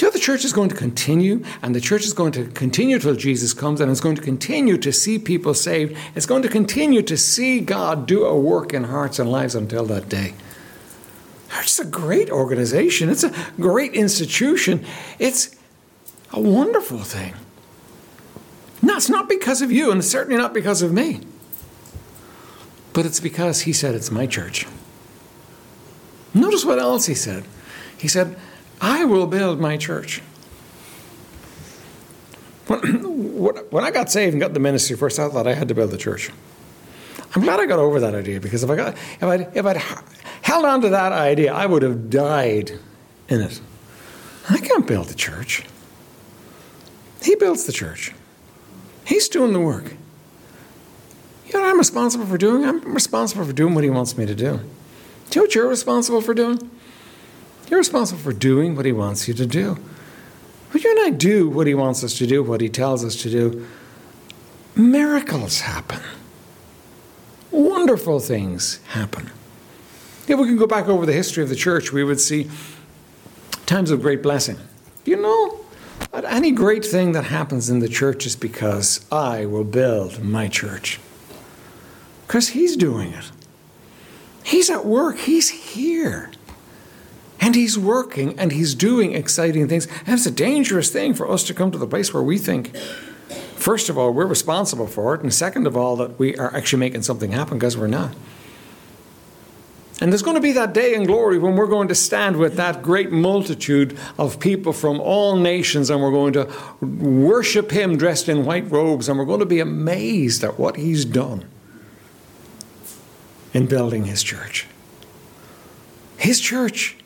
Know 0.03 0.11
the 0.11 0.19
church 0.19 0.45
is 0.45 0.53
going 0.53 0.69
to 0.69 0.75
continue, 0.75 1.45
and 1.63 1.77
the 1.77 1.81
church 1.81 2.05
is 2.05 2.13
going 2.13 2.33
to 2.33 2.47
continue 2.47 2.99
till 2.99 3.15
Jesus 3.15 3.55
comes, 3.55 3.81
and 3.81 3.89
it's 3.89 4.01
going 4.01 4.17
to 4.17 4.23
continue 4.23 4.77
to 4.79 4.93
see 4.93 5.17
people 5.17 5.55
saved. 5.55 5.97
It's 6.17 6.27
going 6.27 6.43
to 6.43 6.49
continue 6.49 7.03
to 7.03 7.17
see 7.17 7.61
God 7.61 8.05
do 8.05 8.25
a 8.25 8.37
work 8.37 8.75
in 8.75 8.85
hearts 8.85 9.21
and 9.21 9.31
lives 9.31 9.55
until 9.55 9.85
that 9.87 10.09
day. 10.09 10.35
It's 11.61 11.79
a 11.79 11.85
great 11.85 12.31
organization. 12.31 13.11
It's 13.11 13.23
a 13.23 13.33
great 13.61 13.95
institution. 13.95 14.85
It's 15.21 15.55
a 16.33 16.41
wonderful 16.41 16.99
thing. 16.99 17.35
No, 18.83 18.97
it's 18.97 19.09
not 19.09 19.29
because 19.29 19.63
of 19.63 19.71
you, 19.71 19.93
and 19.93 20.01
it's 20.01 20.11
certainly 20.11 20.37
not 20.37 20.53
because 20.53 20.83
of 20.83 20.93
me. 20.93 21.21
But 22.93 23.07
it's 23.07 23.21
because 23.21 23.63
he 23.63 23.73
said 23.73 23.95
it's 23.95 24.11
my 24.11 24.27
church. 24.27 24.67
Notice 26.35 26.65
what 26.65 26.81
else 26.81 27.07
he 27.07 27.15
said. 27.15 27.45
He 27.97 28.09
said, 28.09 28.37
I 28.83 29.05
will 29.05 29.29
build 29.29 29.61
my 29.61 29.77
church. 29.79 30.21
When, 33.43 33.85
I 33.85 33.91
got 33.91 34.11
saved 34.11 34.35
and 34.35 34.41
got 34.41 34.55
the 34.55 34.61
ministry 34.61 34.97
first, 34.97 35.19
I 35.19 35.29
thought 35.29 35.49
I 35.49 35.55
had 35.55 35.69
to 35.69 35.75
build 35.75 35.91
the 35.91 35.99
church. 35.99 36.31
I'm 37.35 37.43
glad 37.43 37.59
I 37.59 37.67
got 37.67 37.81
over 37.81 37.99
that 38.01 38.15
idea 38.15 38.41
because 38.41 38.63
if 38.63 38.71
I 38.71 38.77
got 38.77 38.95
if 38.95 39.25
I'd, 39.25 39.57
if 39.57 39.67
I'd 39.67 39.79
held 40.43 40.65
on 40.65 40.81
to 40.83 40.91
that 40.91 41.13
idea, 41.13 41.53
I 41.53 41.67
would 41.67 41.83
have 41.83 42.09
died 42.09 42.79
in 43.29 43.41
it. 43.41 43.61
I 44.49 44.59
can't 44.59 44.87
build 44.87 45.09
the 45.09 45.15
church. 45.15 45.65
He 47.23 47.35
builds 47.35 47.65
the 47.65 47.73
church. 47.73 48.13
He's 49.05 49.29
doing 49.29 49.53
the 49.53 49.61
work. 49.61 49.95
You 51.47 51.59
know 51.59 51.65
I'm 51.65 51.79
responsible 51.79 52.27
for 52.27 52.39
doing? 52.39 52.65
I'm 52.65 52.95
responsible 52.95 53.45
for 53.45 53.53
doing 53.53 53.75
what 53.75 53.83
he 53.85 53.91
wants 53.91 54.17
me 54.17 54.27
to 54.27 54.35
do. 54.35 54.61
Do 55.31 55.39
you 55.39 55.41
know 55.41 55.43
what 55.43 55.55
you're 55.55 55.69
responsible 55.69 56.21
for 56.21 56.35
doing? 56.35 56.71
You're 57.73 57.79
responsible 57.79 58.21
for 58.21 58.35
doing 58.35 58.77
what 58.77 58.85
he 58.85 58.93
wants 58.93 59.27
you 59.27 59.33
to 59.33 59.47
do. 59.47 59.79
When 60.73 60.83
you 60.83 60.91
and 60.91 61.07
I 61.07 61.17
do 61.17 61.49
what 61.49 61.67
he 61.67 61.73
wants 61.73 62.05
us 62.05 62.19
to 62.19 62.27
do, 62.27 62.43
what 62.43 62.61
he 62.61 62.69
tells 62.69 63.03
us 63.03 63.17
to 63.23 63.31
do, 63.31 63.67
miracles 64.77 65.61
happen. 65.61 66.01
Wonderful 67.51 68.21
things 68.21 68.79
happen. 68.89 69.31
If 70.29 70.39
we 70.39 70.49
can 70.49 70.59
go 70.59 70.67
back 70.67 70.87
over 70.87 71.07
the 71.07 71.15
history 71.15 71.43
of 71.43 71.49
the 71.49 71.57
church, 71.57 71.95
we 71.95 72.05
would 72.05 72.21
see 72.21 72.51
times 73.65 73.91
of 73.91 74.03
great 74.03 74.23
blessing. 74.23 74.59
You 75.07 75.17
know, 75.17 75.61
any 76.13 76.51
great 76.51 76.85
thing 76.85 77.13
that 77.13 77.25
happens 77.25 77.71
in 77.71 77.79
the 77.79 77.89
church 77.89 78.27
is 78.27 78.37
because 78.37 79.03
I 79.11 79.47
will 79.47 79.65
build 79.65 80.23
my 80.23 80.47
church. 80.47 81.01
Because 82.27 82.49
He's 82.49 82.77
doing 82.77 83.15
it. 83.15 83.33
He's 84.45 84.69
at 84.69 84.85
work, 84.85 85.21
He's 85.21 85.49
here. 85.49 86.33
And 87.43 87.57
He's 87.57 87.77
working 87.77 88.39
and 88.39 88.53
He's 88.53 88.75
doing 88.75 89.15
exciting 89.15 89.69
things. 89.69 89.89
And 90.07 90.11
it's 90.11 90.25
a 90.27 90.31
dangerous 90.31 90.91
thing 90.91 91.13
for 91.13 91.29
us 91.29 91.43
to 91.45 91.53
come 91.53 91.73
to 91.73 91.79
the 91.79 91.89
place 91.89 92.15
where 92.15 92.23
we 92.23 92.39
think, 92.39 92.75
first 93.57 93.89
of 93.89 93.99
all, 93.99 94.13
we're 94.13 94.27
responsible 94.27 94.87
for 94.87 95.15
it, 95.17 95.23
and 95.23 95.35
second 95.35 95.67
of 95.67 95.77
all, 95.77 95.97
that 95.97 96.19
we 96.19 96.37
are 96.37 96.55
actually 96.55 96.79
making 96.79 97.03
something 97.03 97.33
happen 97.33 97.59
because 97.59 97.77
we're 97.77 97.89
not. 97.89 98.15
And 100.01 100.13
there's 100.13 100.23
going 100.23 100.37
to 100.37 100.41
be 100.41 100.53
that 100.53 100.73
day 100.73 100.95
in 100.95 101.05
glory 101.05 101.39
when 101.39 101.55
we're 101.55 101.67
going 101.67 101.89
to 101.89 101.95
stand 101.95 102.37
with 102.37 102.57
that 102.57 102.83
great 102.83 103.13
multitude 103.13 103.97
of 104.19 104.41
people 104.41 104.73
from 104.73 105.01
all 105.01 105.37
nations 105.37 105.91
and 105.91 106.01
we're 106.01 106.11
going 106.11 106.33
to 106.33 106.53
worship 106.81 107.71
Him 107.71 107.97
dressed 107.97 108.29
in 108.29 108.45
white 108.45 108.69
robes 108.71 109.09
and 109.09 109.19
we're 109.19 109.25
going 109.25 109.41
to 109.41 109.47
be 109.47 109.61
amazed 109.61 110.43
at 110.43 110.59
what 110.59 110.77
He's 110.77 111.05
done 111.05 111.45
in 113.53 113.67
building 113.67 114.07
His 114.07 114.25
church. 114.25 114.67
His 116.17 116.41
church 116.41 116.97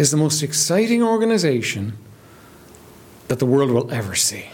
is 0.00 0.10
the 0.10 0.16
most 0.16 0.42
exciting 0.42 1.02
organization 1.02 1.92
that 3.28 3.38
the 3.38 3.44
world 3.44 3.70
will 3.70 3.92
ever 3.92 4.14
see, 4.14 4.46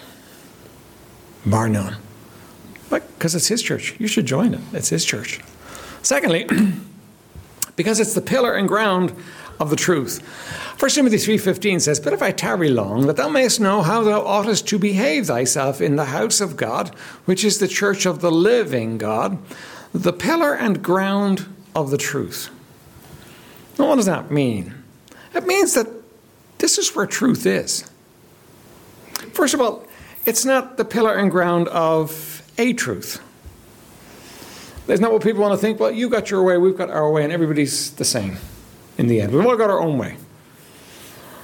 bar 1.47 1.69
none. 1.69 1.97
But 2.91 3.07
because 3.15 3.37
it's 3.37 3.47
His 3.47 3.63
church. 3.63 3.95
You 4.01 4.09
should 4.09 4.27
join 4.27 4.55
it, 4.55 4.61
it's 4.73 4.89
His 4.89 5.05
church. 5.05 5.39
Secondly, 6.03 6.49
because 7.77 8.01
it's 8.01 8.13
the 8.13 8.21
pillar 8.21 8.55
and 8.55 8.67
ground 8.67 9.15
of 9.61 9.71
the 9.71 9.77
truth. 9.77 10.21
1 10.81 10.91
Timothy 10.91 11.17
3.15 11.17 11.81
says, 11.81 12.01
But 12.01 12.13
if 12.13 12.23
I 12.23 12.33
tarry 12.33 12.69
long, 12.69 13.07
that 13.07 13.17
thou 13.17 13.29
mayest 13.29 13.61
know 13.61 13.83
how 13.83 14.03
thou 14.03 14.23
oughtest 14.23 14.67
to 14.69 14.81
behave 14.81 15.27
thyself 15.27 15.81
in 15.81 15.95
the 15.95 16.07
house 16.07 16.41
of 16.41 16.57
God, 16.57 16.89
which 17.25 17.45
is 17.45 17.59
the 17.59 17.69
church 17.69 18.05
of 18.05 18.21
the 18.21 18.33
living 18.33 18.99
God, 18.99 19.39
the 19.95 20.13
pillar 20.13 20.55
and 20.55 20.83
ground 20.83 21.47
of 21.73 21.91
the 21.91 21.97
truth. 21.97 22.51
Now, 23.79 23.89
what 23.89 23.97
does 23.97 24.07
that 24.07 24.33
mean? 24.33 24.75
It 25.37 25.47
means 25.47 25.75
that 25.75 25.87
this 26.59 26.79
is 26.79 26.97
where 26.97 27.07
truth 27.07 27.45
is. 27.45 27.89
First 29.33 29.53
of 29.53 29.61
all, 29.61 29.85
it's 30.25 30.45
not 30.45 30.79
the 30.79 30.85
pillar 30.85 31.15
and 31.15 31.31
ground 31.31 31.69
of 31.69 32.43
a 32.57 32.73
truth. 32.73 33.23
Isn't 34.89 35.03
that 35.03 35.13
what 35.13 35.23
people 35.23 35.43
want 35.43 35.53
to 35.53 35.59
think? 35.59 35.79
Well, 35.79 35.91
you 35.91 36.09
got 36.09 36.31
your 36.31 36.43
way, 36.43 36.57
we've 36.57 36.77
got 36.77 36.91
our 36.91 37.11
way, 37.11 37.23
and 37.23 37.33
everybody's 37.33 37.91
the 37.93 38.05
same 38.05 38.39
in 38.97 39.09
the 39.09 39.21
end. 39.21 39.33
We've 39.33 39.45
all 39.45 39.57
got 39.57 39.69
our 39.69 39.81
own 39.81 39.99
way. 39.99 40.17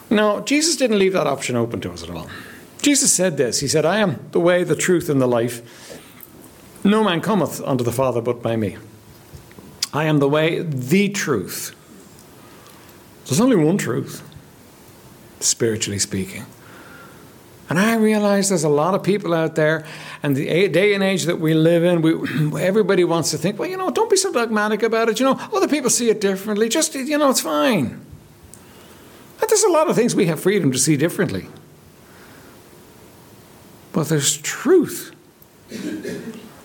No, 0.09 0.41
Jesus 0.41 0.77
didn't 0.77 0.99
leave 0.99 1.13
that 1.13 1.27
option 1.27 1.57
open 1.57 1.81
to 1.83 1.93
us 1.93 2.03
at 2.03 2.11
all. 2.11 2.29
Jesus 2.81 3.13
said 3.13 3.37
this 3.37 3.61
He 3.61 3.69
said, 3.69 3.85
I 3.85 3.99
am 3.99 4.27
the 4.33 4.41
way, 4.41 4.65
the 4.65 4.77
truth, 4.77 5.09
and 5.09 5.21
the 5.21 5.29
life. 5.29 6.01
No 6.85 7.05
man 7.05 7.21
cometh 7.21 7.61
unto 7.61 7.85
the 7.85 7.93
Father 7.93 8.21
but 8.21 8.43
by 8.43 8.57
me. 8.57 8.79
I 9.93 10.05
am 10.05 10.19
the 10.19 10.29
way, 10.29 10.63
the 10.63 11.11
truth. 11.11 11.75
There's 13.27 13.41
only 13.41 13.57
one 13.57 13.79
truth, 13.79 14.23
spiritually 15.41 15.99
speaking. 15.99 16.45
And 17.69 17.79
I 17.79 17.97
realize 17.97 18.51
there's 18.51 18.65
a 18.65 18.69
lot 18.69 18.95
of 18.95 19.03
people 19.03 19.33
out 19.33 19.55
there, 19.55 19.87
and 20.23 20.37
the 20.37 20.69
day 20.69 20.93
and 20.95 21.03
age 21.03 21.25
that 21.25 21.41
we 21.41 21.55
live 21.55 21.85
in, 21.85 22.03
we, 22.03 22.61
everybody 22.61 23.05
wants 23.05 23.31
to 23.31 23.39
think, 23.39 23.59
well, 23.59 23.69
you 23.69 23.77
know, 23.77 23.91
don't 23.91 24.11
be 24.11 24.17
so 24.17 24.33
dogmatic 24.33 24.83
about 24.83 25.09
it. 25.09 25.19
You 25.19 25.27
know, 25.27 25.41
other 25.53 25.69
people 25.69 25.89
see 25.89 26.11
it 26.11 26.21
differently. 26.21 26.69
Just, 26.69 26.95
you 26.95 27.17
know, 27.17 27.31
it's 27.31 27.41
fine. 27.41 28.05
But 29.41 29.49
there's 29.49 29.63
a 29.63 29.71
lot 29.71 29.89
of 29.89 29.97
things 29.97 30.15
we 30.15 30.27
have 30.27 30.41
freedom 30.41 30.71
to 30.73 30.79
see 30.79 30.97
differently. 30.97 31.47
But 33.93 34.09
there's 34.09 34.37
truth. 34.39 35.15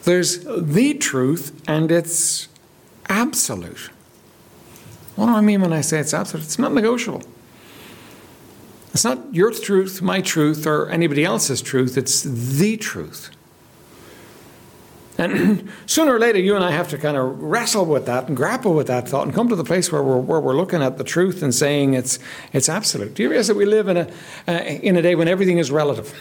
There's 0.03 0.43
the 0.43 0.93
truth, 0.93 1.61
and 1.67 1.91
it's 1.91 2.47
absolute. 3.09 3.89
What 5.17 5.25
do 5.25 5.33
I 5.33 5.41
mean 5.41 5.61
when 5.61 5.73
I 5.73 5.81
say 5.81 5.97
it's 5.97 6.13
absolute? 6.13 6.43
It's 6.43 6.59
not 6.59 6.73
negotiable. 6.73 7.23
It's 8.93 9.03
not 9.03 9.33
your 9.33 9.51
truth, 9.51 9.99
my 9.99 10.21
truth, 10.21 10.67
or 10.67 10.89
anybody 10.89 11.25
else's 11.25 11.59
truth. 11.59 11.97
It's 11.97 12.21
the 12.21 12.77
truth. 12.77 13.31
And 15.17 15.71
sooner 15.87 16.13
or 16.13 16.19
later, 16.19 16.37
you 16.37 16.55
and 16.55 16.63
I 16.63 16.69
have 16.69 16.87
to 16.89 16.99
kind 16.99 17.17
of 17.17 17.41
wrestle 17.41 17.85
with 17.85 18.05
that 18.05 18.27
and 18.27 18.37
grapple 18.37 18.75
with 18.75 18.85
that 18.87 19.09
thought 19.09 19.25
and 19.25 19.33
come 19.33 19.49
to 19.49 19.55
the 19.55 19.63
place 19.63 19.91
where 19.91 20.03
we're, 20.03 20.19
where 20.19 20.39
we're 20.39 20.55
looking 20.55 20.83
at 20.83 20.99
the 20.99 21.03
truth 21.03 21.41
and 21.41 21.53
saying 21.53 21.95
it's, 21.95 22.19
it's 22.53 22.69
absolute. 22.69 23.15
Do 23.15 23.23
you 23.23 23.29
realize 23.29 23.47
that 23.47 23.57
we 23.57 23.65
live 23.65 23.87
in 23.87 23.97
a, 23.97 24.11
uh, 24.47 24.51
in 24.51 24.97
a 24.97 25.01
day 25.01 25.15
when 25.15 25.27
everything 25.27 25.57
is 25.57 25.71
relative? 25.71 26.13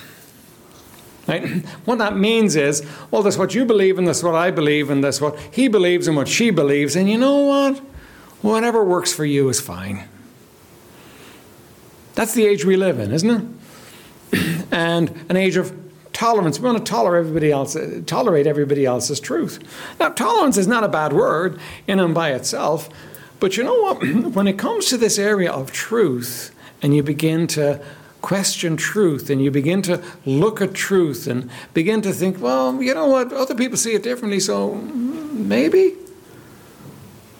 Right? 1.28 1.66
What 1.84 1.98
that 1.98 2.16
means 2.16 2.56
is, 2.56 2.82
well, 3.10 3.22
that's 3.22 3.36
what 3.36 3.54
you 3.54 3.66
believe, 3.66 3.98
and 3.98 4.08
that's 4.08 4.22
what 4.22 4.34
I 4.34 4.50
believe, 4.50 4.88
and 4.88 5.04
that's 5.04 5.20
what 5.20 5.38
he 5.52 5.68
believes, 5.68 6.08
and 6.08 6.16
what 6.16 6.28
she 6.28 6.48
believes, 6.48 6.96
and 6.96 7.10
you 7.10 7.18
know 7.18 7.40
what? 7.40 7.82
Whatever 8.42 8.84
works 8.84 9.12
for 9.12 9.24
you 9.24 9.48
is 9.48 9.60
fine. 9.60 10.08
That's 12.14 12.34
the 12.34 12.46
age 12.46 12.64
we 12.64 12.76
live 12.76 12.98
in, 12.98 13.12
isn't 13.12 13.58
it? 14.32 14.66
and 14.72 15.10
an 15.28 15.36
age 15.36 15.56
of 15.56 15.72
tolerance. 16.16 16.58
We 16.58 16.64
want 16.64 16.78
to 16.78 16.90
tolerate 16.90 17.20
everybody 17.26 17.52
else, 17.52 17.76
tolerate 18.06 18.46
everybody 18.46 18.86
else's 18.86 19.20
truth. 19.20 19.62
Now, 20.00 20.08
tolerance 20.08 20.56
is 20.56 20.66
not 20.66 20.82
a 20.82 20.88
bad 20.88 21.12
word 21.12 21.60
in 21.86 22.00
and 22.00 22.14
by 22.14 22.32
itself, 22.32 22.88
but 23.38 23.58
you 23.58 23.64
know 23.64 23.78
what? 23.78 24.02
when 24.34 24.48
it 24.48 24.58
comes 24.58 24.86
to 24.86 24.96
this 24.96 25.18
area 25.18 25.52
of 25.52 25.72
truth, 25.72 26.54
and 26.80 26.94
you 26.96 27.02
begin 27.02 27.46
to 27.48 27.82
question 28.22 28.78
truth, 28.78 29.28
and 29.28 29.42
you 29.42 29.50
begin 29.50 29.82
to 29.82 30.02
look 30.24 30.62
at 30.62 30.72
truth, 30.72 31.26
and 31.26 31.50
begin 31.74 32.00
to 32.00 32.12
think, 32.14 32.40
well, 32.40 32.82
you 32.82 32.94
know 32.94 33.06
what? 33.06 33.32
Other 33.32 33.54
people 33.54 33.76
see 33.76 33.92
it 33.92 34.02
differently, 34.02 34.40
so 34.40 34.74
maybe. 34.74 35.96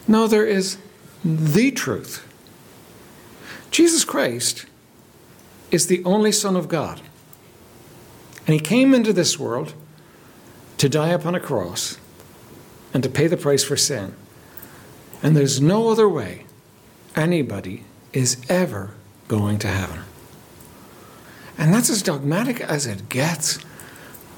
No, 0.07 0.27
there 0.27 0.45
is 0.45 0.77
the 1.23 1.71
truth. 1.71 2.25
Jesus 3.71 4.03
Christ 4.03 4.65
is 5.71 5.87
the 5.87 6.03
only 6.03 6.31
Son 6.31 6.55
of 6.55 6.67
God. 6.67 7.01
And 8.45 8.53
he 8.53 8.59
came 8.59 8.93
into 8.93 9.11
this 9.11 9.37
world 9.37 9.73
to 10.77 10.87
die 10.87 11.09
upon 11.09 11.35
a 11.35 11.39
cross 11.39 11.97
and 12.93 13.03
to 13.03 13.09
pay 13.09 13.27
the 13.27 13.37
price 13.37 13.63
for 13.63 13.75
sin. 13.75 14.15
And 15.21 15.35
there's 15.35 15.59
no 15.59 15.89
other 15.89 16.07
way 16.07 16.45
anybody 17.15 17.83
is 18.13 18.37
ever 18.47 18.93
going 19.27 19.59
to 19.59 19.67
heaven. 19.67 20.01
And 21.57 21.73
that's 21.73 21.89
as 21.89 22.03
dogmatic 22.03 22.61
as 22.61 22.85
it 22.85 23.09
gets, 23.09 23.59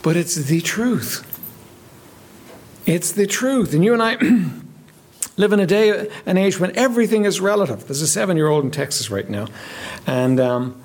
but 0.01 0.15
it's 0.15 0.35
the 0.35 0.61
truth. 0.61 1.25
It's 2.85 3.11
the 3.11 3.27
truth. 3.27 3.73
And 3.73 3.83
you 3.83 3.93
and 3.93 4.01
I 4.01 4.15
live 5.39 5.53
in 5.53 5.59
a 5.61 5.65
day 5.65 6.09
and 6.25 6.37
age 6.37 6.59
when 6.59 6.75
everything 6.77 7.23
is 7.23 7.39
relative. 7.39 7.87
There's 7.87 8.01
a 8.01 8.07
seven 8.07 8.35
year 8.35 8.49
old 8.49 8.65
in 8.65 8.71
Texas 8.71 9.09
right 9.09 9.27
now, 9.27 9.47
and 10.05 10.37
um, 10.37 10.83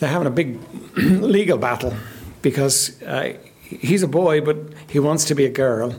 they're 0.00 0.10
having 0.10 0.26
a 0.26 0.32
big 0.32 0.58
legal 0.96 1.58
battle 1.58 1.94
because 2.42 3.00
uh, 3.04 3.34
he's 3.62 4.02
a 4.02 4.08
boy, 4.08 4.40
but 4.40 4.56
he 4.88 4.98
wants 4.98 5.24
to 5.26 5.34
be 5.34 5.46
a 5.46 5.50
girl. 5.50 5.94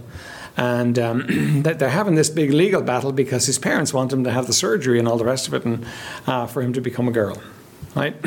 And 0.58 1.00
um, 1.00 1.26
they're 1.64 1.90
having 1.90 2.16
this 2.16 2.30
big 2.30 2.52
legal 2.52 2.82
battle 2.82 3.14
because 3.14 3.46
his 3.46 3.58
parents 3.58 3.94
want 3.94 4.12
him 4.12 4.26
to 4.26 4.32
have 4.32 4.46
the 4.46 4.54
surgery 4.54 5.00
and 5.00 5.08
all 5.08 5.18
the 5.18 5.26
rest 5.26 5.48
of 5.48 5.54
it, 5.54 5.64
and 5.64 5.86
uh, 6.28 6.48
for 6.48 6.62
him 6.62 6.74
to 6.74 6.82
become 6.82 7.08
a 7.08 7.12
girl. 7.12 7.42
Right? 7.96 8.14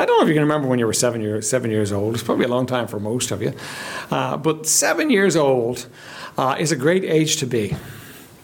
I 0.00 0.04
don't 0.04 0.18
know 0.18 0.22
if 0.22 0.28
you 0.28 0.34
can 0.34 0.42
remember 0.42 0.66
when 0.66 0.80
you 0.80 0.86
were 0.86 0.92
seven 0.92 1.20
years 1.20 1.48
seven 1.48 1.70
years 1.70 1.92
old. 1.92 2.14
It's 2.14 2.24
probably 2.24 2.46
a 2.46 2.48
long 2.48 2.66
time 2.66 2.88
for 2.88 2.98
most 2.98 3.30
of 3.30 3.40
you, 3.40 3.52
uh, 4.10 4.36
but 4.36 4.66
seven 4.66 5.10
years 5.10 5.36
old 5.36 5.86
uh, 6.36 6.56
is 6.58 6.72
a 6.72 6.76
great 6.76 7.04
age 7.04 7.36
to 7.36 7.46
be. 7.46 7.76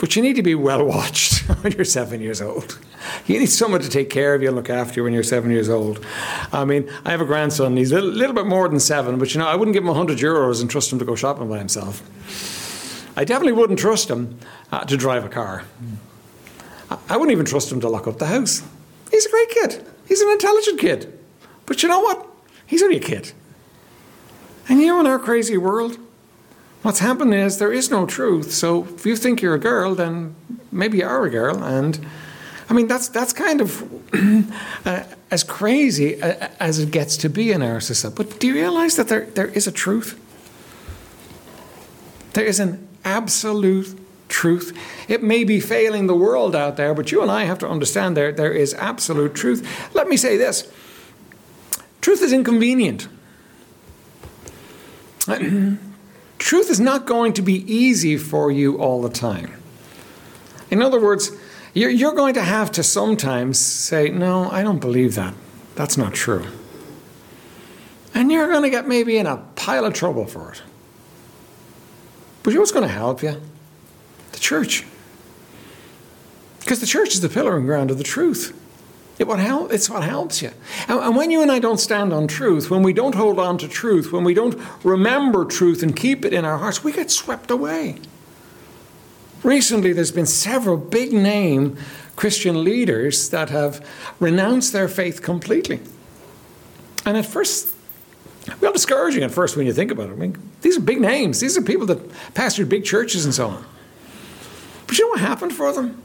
But 0.03 0.17
you 0.17 0.23
need 0.23 0.35
to 0.35 0.43
be 0.43 0.57
well 0.57 0.85
watched 0.85 1.49
when 1.63 1.75
you're 1.75 1.85
seven 1.85 2.21
years 2.21 2.43
old. 2.43 2.77
You 3.29 3.39
need 3.39 3.47
someone 3.47 3.81
to 3.83 3.89
take 3.89 4.11
care 4.11 4.35
of 4.35 4.43
you 4.43 4.49
and 4.49 4.57
look 4.57 4.69
after 4.69 4.99
you 4.99 5.05
when 5.05 5.13
you're 5.13 5.23
seven 5.23 5.53
years 5.53 5.69
old. 5.69 6.05
I 6.53 6.65
mean, 6.65 6.91
I 7.05 7.13
have 7.13 7.21
a 7.21 7.25
grandson. 7.25 7.77
He's 7.77 7.93
a 7.93 7.95
little, 7.95 8.11
little 8.11 8.35
bit 8.35 8.47
more 8.47 8.69
than 8.69 8.81
seven, 8.81 9.17
but 9.21 9.33
you 9.33 9.39
know, 9.39 9.47
I 9.47 9.55
wouldn't 9.55 9.75
give 9.75 9.85
him 9.85 9.89
100 9.91 10.19
euros 10.19 10.61
and 10.61 10.69
trust 10.69 10.93
him 10.93 10.99
to 10.99 11.05
go 11.05 11.15
shopping 11.15 11.49
by 11.49 11.59
himself. 11.59 12.03
I 13.17 13.23
definitely 13.23 13.53
wouldn't 13.53 13.79
trust 13.79 14.11
him 14.11 14.41
uh, 14.73 14.85
to 14.87 14.97
drive 14.97 15.25
a 15.25 15.29
car. 15.29 15.63
I 17.09 17.17
wouldn't 17.17 17.31
even 17.31 17.47
trust 17.47 17.71
him 17.71 17.81
to 17.83 17.89
lock 17.89 18.09
up 18.09 18.19
the 18.19 18.27
house. 18.27 18.61
He's 19.13 19.27
a 19.27 19.31
great 19.31 19.51
kid. 19.51 19.87
He's 20.09 20.21
an 20.21 20.31
intelligent 20.31 20.81
kid. 20.81 21.17
But 21.65 21.81
you 21.85 21.89
know 21.89 22.01
what? 22.01 22.27
He's 22.67 22.83
only 22.83 22.97
a 22.97 23.01
kid. 23.01 23.31
And 24.69 24.81
you 24.81 24.89
know, 24.89 24.99
in 24.99 25.07
our 25.07 25.21
crazy 25.21 25.57
world, 25.57 25.97
what's 26.83 26.99
happened 26.99 27.35
is 27.35 27.59
there 27.59 27.73
is 27.73 27.91
no 27.91 28.07
truth. 28.07 28.53
So 28.53 28.85
if 28.95 29.07
you 29.07 29.17
think 29.17 29.41
you're 29.41 29.55
a 29.55 29.61
girl, 29.61 29.95
then 29.95 30.35
maybe 30.71 30.99
you 30.99 31.07
are 31.07 31.25
a 31.25 31.31
girl. 31.31 31.63
And 31.63 32.05
I 32.69 32.75
mean, 32.75 32.89
that's, 32.89 33.09
that's 33.09 33.33
kind 33.33 33.61
of 33.61 33.83
uh, 34.85 35.05
as 35.31 35.45
crazy 35.45 36.21
as 36.21 36.79
it 36.79 36.91
gets 36.91 37.17
to 37.19 37.29
be 37.29 37.53
in 37.53 37.63
our 37.63 37.81
society. 37.81 38.17
But 38.17 38.41
do 38.41 38.49
you 38.49 38.55
realize 38.55 38.97
that 38.97 39.09
there, 39.09 39.27
there 39.27 39.49
is 39.49 39.67
a 39.67 39.73
truth? 39.73 40.19
There 42.35 42.45
is 42.45 42.61
an 42.61 42.89
absolute 43.05 43.99
truth. 44.29 44.77
It 45.09 45.23
may 45.23 45.45
be 45.45 45.61
failing 45.61 46.07
the 46.07 46.17
world 46.17 46.57
out 46.57 46.77
there, 46.77 46.95
but 46.95 47.13
you 47.13 47.23
and 47.23 47.31
I 47.31 47.45
have 47.45 47.59
to 47.59 47.69
understand 47.69 48.17
there, 48.17 48.33
there 48.33 48.53
is 48.53 48.75
absolute 48.75 49.35
truth. 49.35 49.95
Let 49.95 50.09
me 50.09 50.17
say 50.17 50.37
this 50.37 50.71
truth 52.01 52.23
is 52.23 52.33
inconvenient. 52.33 53.07
truth 56.43 56.71
is 56.71 56.81
not 56.81 57.07
going 57.07 57.33
to 57.35 57.43
be 57.43 57.73
easy 57.73 58.17
for 58.17 58.51
you 58.51 58.79
all 58.79 59.01
the 59.01 59.09
time. 59.09 59.53
In 60.71 60.83
other 60.83 61.01
words, 61.01 61.31
you're, 61.75 62.15
going 62.15 62.35
to 62.35 62.43
have 62.43 62.73
to 62.73 62.83
sometimes 62.83 63.59
say, 63.59 64.11
No, 64.11 64.51
I 64.51 64.63
don't 64.63 64.81
believe 64.81 65.15
that. 65.15 65.35
That's 65.75 65.97
not 65.97 66.13
true. 66.13 66.47
And 68.15 68.31
you're 68.31 68.49
going 68.49 68.63
to 68.63 68.71
get 68.71 68.87
maybe 68.87 69.17
in 69.17 69.27
a 69.27 69.39
pile 69.57 69.87
of 69.87 69.95
trouble 69.95 70.27
for 70.27 70.53
it. 70.53 70.63
But 72.43 72.51
you 72.51 72.57
know 72.57 72.61
what's 72.61 72.73
going 72.73 72.87
to 72.87 72.93
help 72.93 73.23
you? 73.23 73.41
The 74.33 74.39
church. 74.39 74.85
Because 76.61 76.81
the 76.81 76.87
church 76.87 77.15
is 77.15 77.21
the 77.21 77.29
pillar 77.29 77.57
and 77.57 77.65
ground 77.65 77.91
of 77.91 77.99
the 77.99 78.05
truth. 78.05 78.59
It 79.19 79.27
what 79.27 79.39
help, 79.39 79.73
it's 79.73 79.89
what 79.89 80.03
helps 80.03 80.43
you. 80.43 80.51
And, 80.89 81.01
and 81.01 81.17
when 81.17 81.31
you 81.31 81.43
and 81.43 81.53
I 81.53 81.59
don't 81.59 81.79
stand 81.79 82.13
on 82.13 82.27
truth, 82.27 82.71
when 82.71 82.83
we 82.83 82.93
don't 82.93 83.15
hold 83.15 83.39
on 83.39 83.59
to 83.59 83.69
truth, 83.69 84.13
when 84.13 84.25
we 84.25 84.35
don't 84.35 84.59
remember 84.83 85.45
truth 85.45 85.83
and 85.83 85.95
keep 85.95 86.25
it 86.25 86.33
in 86.33 86.45
our 86.45 86.59
hearts, 86.59 86.83
we 86.83 86.93
get 86.93 87.11
swept 87.11 87.51
away. 87.51 87.99
Recently, 89.43 89.93
there's 89.93 90.13
been 90.13 90.27
several 90.27 90.77
big 90.77 91.13
name 91.13 91.77
Christian 92.17 92.65
leaders 92.65 93.31
that 93.31 93.51
have 93.51 93.87
renounced 94.21 94.73
their 94.73 94.89
faith 94.89 95.23
completely. 95.23 95.81
And 97.05 97.17
at 97.17 97.27
first, 97.27 97.73
Real 98.61 98.73
discouraging 98.73 99.23
at 99.23 99.31
first 99.31 99.57
when 99.57 99.67
you 99.67 99.73
think 99.73 99.91
about 99.91 100.09
it. 100.09 100.13
I 100.13 100.17
mean, 100.17 100.37
these 100.63 100.77
are 100.77 100.81
big 100.81 101.01
names. 101.01 101.41
These 101.41 101.57
are 101.57 101.63
people 101.63 101.87
that 101.87 102.09
pastored 102.35 102.69
big 102.69 102.85
churches 102.85 103.25
and 103.25 103.33
so 103.33 103.49
on. 103.49 103.65
But 104.87 104.99
you 104.99 105.07
know 105.07 105.11
what 105.11 105.21
happened 105.21 105.53
for 105.55 105.73
them? 105.73 106.03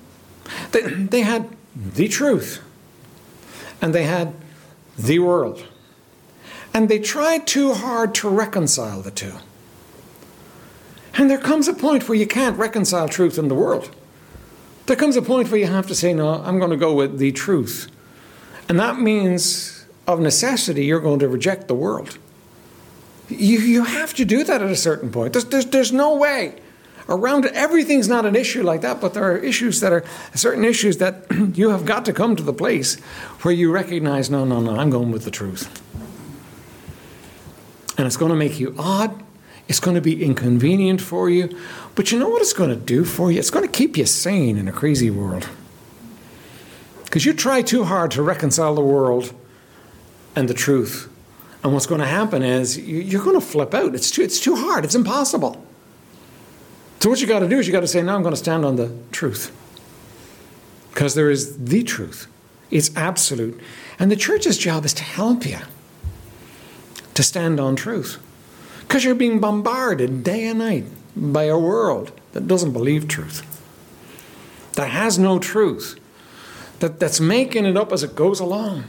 They, 0.71 0.81
they 0.81 1.21
had 1.21 1.49
the 1.75 2.08
truth, 2.08 2.63
and 3.81 3.93
they 3.93 4.03
had 4.03 4.33
the 4.97 5.19
world. 5.19 5.65
And 6.73 6.89
they 6.89 6.99
tried 6.99 7.47
too 7.47 7.73
hard 7.73 8.13
to 8.15 8.29
reconcile 8.29 9.01
the 9.01 9.11
two. 9.11 9.33
And 11.15 11.29
there 11.29 11.39
comes 11.39 11.67
a 11.67 11.73
point 11.73 12.07
where 12.07 12.17
you 12.17 12.27
can't 12.27 12.57
reconcile 12.57 13.09
truth 13.09 13.37
and 13.37 13.49
the 13.49 13.55
world. 13.55 13.89
There 14.85 14.95
comes 14.95 15.15
a 15.15 15.21
point 15.21 15.49
where 15.49 15.59
you 15.59 15.67
have 15.67 15.87
to 15.87 15.95
say, 15.95 16.13
no, 16.13 16.29
I'm 16.29 16.59
going 16.59 16.71
to 16.71 16.77
go 16.77 16.93
with 16.93 17.17
the 17.17 17.31
truth. 17.31 17.89
And 18.69 18.79
that 18.79 18.99
means, 18.99 19.85
of 20.07 20.19
necessity, 20.19 20.85
you're 20.85 20.99
going 20.99 21.19
to 21.19 21.27
reject 21.27 21.67
the 21.67 21.75
world. 21.75 22.17
You, 23.29 23.59
you 23.59 23.83
have 23.83 24.13
to 24.15 24.25
do 24.25 24.43
that 24.43 24.61
at 24.61 24.69
a 24.69 24.75
certain 24.75 25.11
point. 25.11 25.33
There's, 25.33 25.45
there's, 25.45 25.65
there's 25.65 25.91
no 25.91 26.15
way 26.15 26.55
around. 27.09 27.45
Everything's 27.47 28.07
not 28.07 28.25
an 28.25 28.35
issue 28.35 28.63
like 28.63 28.81
that, 28.81 29.01
but 29.01 29.13
there 29.13 29.23
are 29.23 29.37
issues 29.37 29.79
that 29.79 29.91
are 29.93 30.03
certain 30.33 30.65
issues 30.65 30.97
that 30.97 31.25
you 31.57 31.69
have 31.69 31.85
got 31.85 32.05
to 32.05 32.13
come 32.13 32.35
to 32.35 32.43
the 32.43 32.53
place 32.53 32.99
where 33.41 33.53
you 33.53 33.71
recognize 33.71 34.29
no, 34.29 34.45
no, 34.45 34.59
no, 34.59 34.75
I'm 34.75 34.89
going 34.89 35.11
with 35.11 35.23
the 35.23 35.31
truth. 35.31 35.81
And 37.97 38.05
it's 38.05 38.17
going 38.17 38.31
to 38.31 38.37
make 38.37 38.59
you 38.59 38.75
odd. 38.77 39.23
It's 39.67 39.79
going 39.79 39.95
to 39.95 40.01
be 40.01 40.23
inconvenient 40.23 41.01
for 41.01 41.29
you. 41.29 41.57
But 41.95 42.11
you 42.11 42.19
know 42.19 42.29
what 42.29 42.41
it's 42.41 42.53
going 42.53 42.69
to 42.69 42.75
do 42.75 43.03
for 43.03 43.31
you? 43.31 43.39
It's 43.39 43.49
going 43.49 43.65
to 43.65 43.71
keep 43.71 43.97
you 43.97 44.05
sane 44.05 44.57
in 44.57 44.67
a 44.67 44.71
crazy 44.71 45.09
world. 45.09 45.49
Because 47.03 47.25
you 47.25 47.33
try 47.33 47.61
too 47.61 47.85
hard 47.85 48.11
to 48.11 48.21
reconcile 48.21 48.75
the 48.75 48.81
world 48.81 49.33
and 50.35 50.47
the 50.47 50.53
truth. 50.53 51.11
And 51.63 51.73
what's 51.73 51.87
going 51.87 52.01
to 52.01 52.07
happen 52.07 52.43
is 52.43 52.77
you're 52.77 53.23
going 53.23 53.39
to 53.39 53.45
flip 53.45 53.73
out. 53.73 53.95
It's 53.95 54.11
too, 54.11 54.21
it's 54.21 54.39
too 54.39 54.55
hard. 54.55 54.85
It's 54.85 54.95
impossible. 54.95 55.65
So 56.99 57.10
what 57.10 57.21
you 57.21 57.27
got 57.27 57.39
to 57.39 57.47
do 57.47 57.60
is 57.60 57.67
you 57.67 57.73
got 57.73 57.81
to 57.81 57.88
say, 57.88 58.01
now 58.01 58.15
I'm 58.15 58.23
going 58.23 58.33
to 58.33 58.39
stand 58.39 58.65
on 58.65 58.75
the 58.75 58.91
truth." 59.12 59.51
Because 60.93 61.13
there 61.13 61.29
is 61.29 61.65
the 61.65 61.83
truth. 61.83 62.27
It's 62.71 62.89
absolute. 62.95 63.60
And 63.99 64.12
the 64.12 64.15
church's 64.15 64.57
job 64.57 64.83
is 64.83 64.93
to 64.95 65.03
help 65.03 65.45
you 65.45 65.60
to 67.13 67.23
stand 67.23 67.60
on 67.60 67.75
truth. 67.75 68.17
Because 68.81 69.03
you're 69.03 69.15
being 69.15 69.39
bombarded 69.39 70.23
day 70.23 70.47
and 70.47 70.60
night 70.60 70.86
by 71.15 71.43
a 71.43 71.57
world 71.57 72.12
that 72.33 72.47
doesn't 72.47 72.73
believe 72.73 73.07
truth, 73.07 73.43
that 74.73 74.89
has 74.89 75.19
no 75.19 75.39
truth, 75.39 75.99
that, 76.79 76.99
that's 76.99 77.19
making 77.19 77.65
it 77.65 77.77
up 77.77 77.91
as 77.91 78.03
it 78.03 78.15
goes 78.15 78.39
along. 78.39 78.86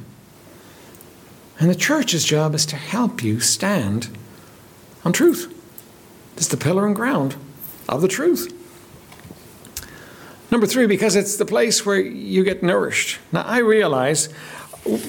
And 1.58 1.68
the 1.68 1.74
church's 1.74 2.24
job 2.24 2.54
is 2.54 2.64
to 2.66 2.76
help 2.76 3.22
you 3.22 3.40
stand 3.40 4.08
on 5.04 5.12
truth. 5.12 5.52
It's 6.36 6.48
the 6.48 6.56
pillar 6.56 6.86
and 6.86 6.96
ground 6.96 7.36
of 7.88 8.02
the 8.02 8.08
truth. 8.08 8.54
Number 10.50 10.66
three, 10.66 10.86
because 10.86 11.14
it's 11.14 11.36
the 11.36 11.44
place 11.44 11.84
where 11.84 12.00
you 12.00 12.42
get 12.42 12.62
nourished. 12.62 13.18
Now, 13.32 13.42
I 13.42 13.58
realize, 13.58 14.30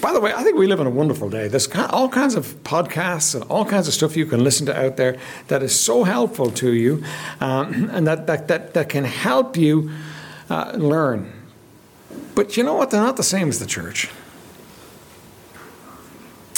by 0.02 0.12
the 0.12 0.20
way, 0.20 0.34
I 0.34 0.44
think 0.44 0.58
we 0.58 0.68
live 0.68 0.82
in 0.82 0.88
a 0.88 0.92
wonderful 0.92 1.30
day. 1.30 1.48
There's 1.48 1.74
all 1.74 2.10
kinds 2.10 2.36
of 2.36 2.62
podcasts 2.64 3.36
and 3.36 3.44
all 3.46 3.64
kinds 3.64 3.88
of 3.88 3.94
stuff 3.94 4.18
you 4.18 4.26
can 4.26 4.44
listen 4.44 4.66
to 4.66 4.78
out 4.78 4.98
there 4.98 5.18
that 5.48 5.64
is 5.64 5.78
so 5.78 6.04
helpful 6.04 6.52
to 6.52 6.74
you 6.74 7.04
um, 7.40 7.90
and 7.94 8.06
that, 8.06 8.28
that, 8.28 8.50
that, 8.50 8.74
that 8.74 8.90
can 8.90 9.06
help 9.06 9.56
you 9.56 9.92
uh, 10.50 10.74
learn. 10.76 11.32
But 12.36 12.58
you 12.58 12.64
know 12.64 12.74
what? 12.74 12.92
They're 12.92 13.02
not 13.02 13.18
the 13.18 13.24
same 13.24 13.48
as 13.48 13.60
the 13.60 13.66
church. 13.66 14.10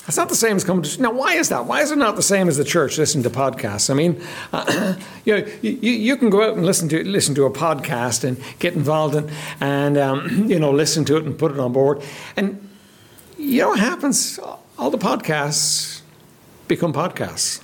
It's 0.07 0.17
not 0.17 0.29
the 0.29 0.35
same 0.35 0.55
as 0.55 0.63
coming 0.63 0.81
to 0.83 1.01
now. 1.01 1.11
Why 1.11 1.35
is 1.35 1.49
that? 1.49 1.65
Why 1.65 1.81
is 1.81 1.91
it 1.91 1.97
not 1.97 2.15
the 2.15 2.23
same 2.23 2.47
as 2.47 2.57
the 2.57 2.63
church? 2.63 2.97
listening 2.97 3.23
to 3.23 3.29
podcasts. 3.29 3.89
I 3.89 3.93
mean, 3.93 4.19
uh, 4.51 4.95
you 5.25 5.37
know, 5.37 5.47
you, 5.61 5.71
you 5.71 6.17
can 6.17 6.31
go 6.31 6.43
out 6.43 6.55
and 6.55 6.65
listen 6.65 6.89
to 6.89 7.03
listen 7.03 7.35
to 7.35 7.45
a 7.45 7.51
podcast 7.51 8.23
and 8.23 8.41
get 8.57 8.73
involved 8.73 9.15
in, 9.15 9.29
and 9.59 9.97
um, 9.97 10.45
you 10.49 10.59
know, 10.59 10.71
listen 10.71 11.05
to 11.05 11.17
it 11.17 11.25
and 11.25 11.37
put 11.37 11.51
it 11.51 11.59
on 11.59 11.71
board. 11.71 12.01
And 12.35 12.67
you 13.37 13.61
know 13.61 13.69
what 13.69 13.79
happens? 13.79 14.39
All 14.77 14.89
the 14.89 14.97
podcasts 14.97 16.01
become 16.67 16.93
podcasts, 16.93 17.63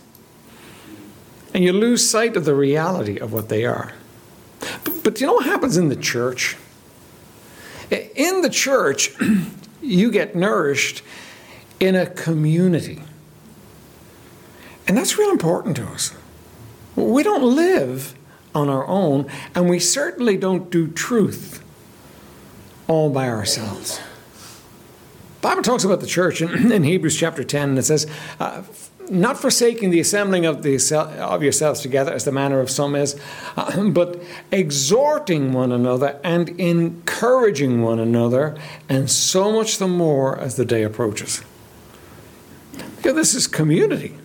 and 1.55 1.63
you 1.63 1.73
lose 1.73 2.07
sight 2.07 2.37
of 2.37 2.45
the 2.45 2.53
reality 2.53 3.17
of 3.17 3.33
what 3.33 3.49
they 3.49 3.65
are. 3.65 3.93
But, 4.83 5.03
but 5.03 5.21
you 5.21 5.25
know 5.25 5.33
what 5.33 5.45
happens 5.45 5.75
in 5.75 5.89
the 5.89 5.95
church? 5.95 6.55
In 7.89 8.41
the 8.41 8.49
church, 8.49 9.15
you 9.81 10.11
get 10.11 10.35
nourished 10.35 11.01
in 11.79 11.95
a 11.95 12.05
community. 12.05 13.01
And 14.87 14.97
that's 14.97 15.17
real 15.17 15.31
important 15.31 15.75
to 15.77 15.85
us. 15.85 16.13
We 16.95 17.21
don't 17.23 17.43
live 17.43 18.15
on 18.55 18.69
our 18.69 18.87
own, 18.87 19.29
and 19.53 19.69
we 19.69 19.79
certainly 19.79 20.37
don't 20.37 20.71
do 20.71 20.87
truth 20.87 21.63
all 22.87 23.09
by 23.09 23.27
ourselves. 23.27 23.99
The 25.35 25.41
Bible 25.41 25.61
talks 25.61 25.83
about 25.83 25.99
the 25.99 26.07
church 26.07 26.41
in, 26.41 26.71
in 26.71 26.83
Hebrews 26.83 27.17
chapter 27.17 27.43
10, 27.43 27.69
and 27.69 27.77
it 27.77 27.83
says, 27.83 28.07
uh, 28.39 28.63
not 29.09 29.37
forsaking 29.37 29.89
the 29.91 29.99
assembling 29.99 30.45
of, 30.45 30.63
the, 30.63 30.75
of 31.19 31.43
yourselves 31.43 31.81
together 31.81 32.11
as 32.11 32.25
the 32.25 32.31
manner 32.31 32.59
of 32.59 32.69
some 32.69 32.95
is, 32.95 33.19
uh, 33.55 33.83
but 33.89 34.21
exhorting 34.51 35.53
one 35.53 35.71
another 35.71 36.19
and 36.23 36.49
encouraging 36.59 37.81
one 37.81 37.99
another, 37.99 38.57
and 38.89 39.11
so 39.11 39.51
much 39.51 39.77
the 39.77 39.87
more 39.87 40.37
as 40.39 40.55
the 40.55 40.65
day 40.65 40.83
approaches. 40.83 41.43
This 43.13 43.33
is 43.33 43.47
community. 43.47 44.15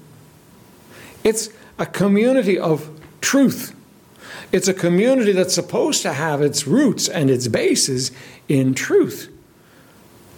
It's 1.25 1.51
a 1.79 1.87
community 1.87 2.59
of 2.59 2.88
truth. 3.21 3.75
It's 4.51 4.68
a 4.68 4.75
community 4.75 5.33
that's 5.33 5.55
supposed 5.55 6.03
to 6.03 6.12
have 6.12 6.42
its 6.42 6.66
roots 6.66 7.09
and 7.09 7.31
its 7.31 7.49
bases 7.49 8.12
in 8.49 8.75
truth. 8.75 9.31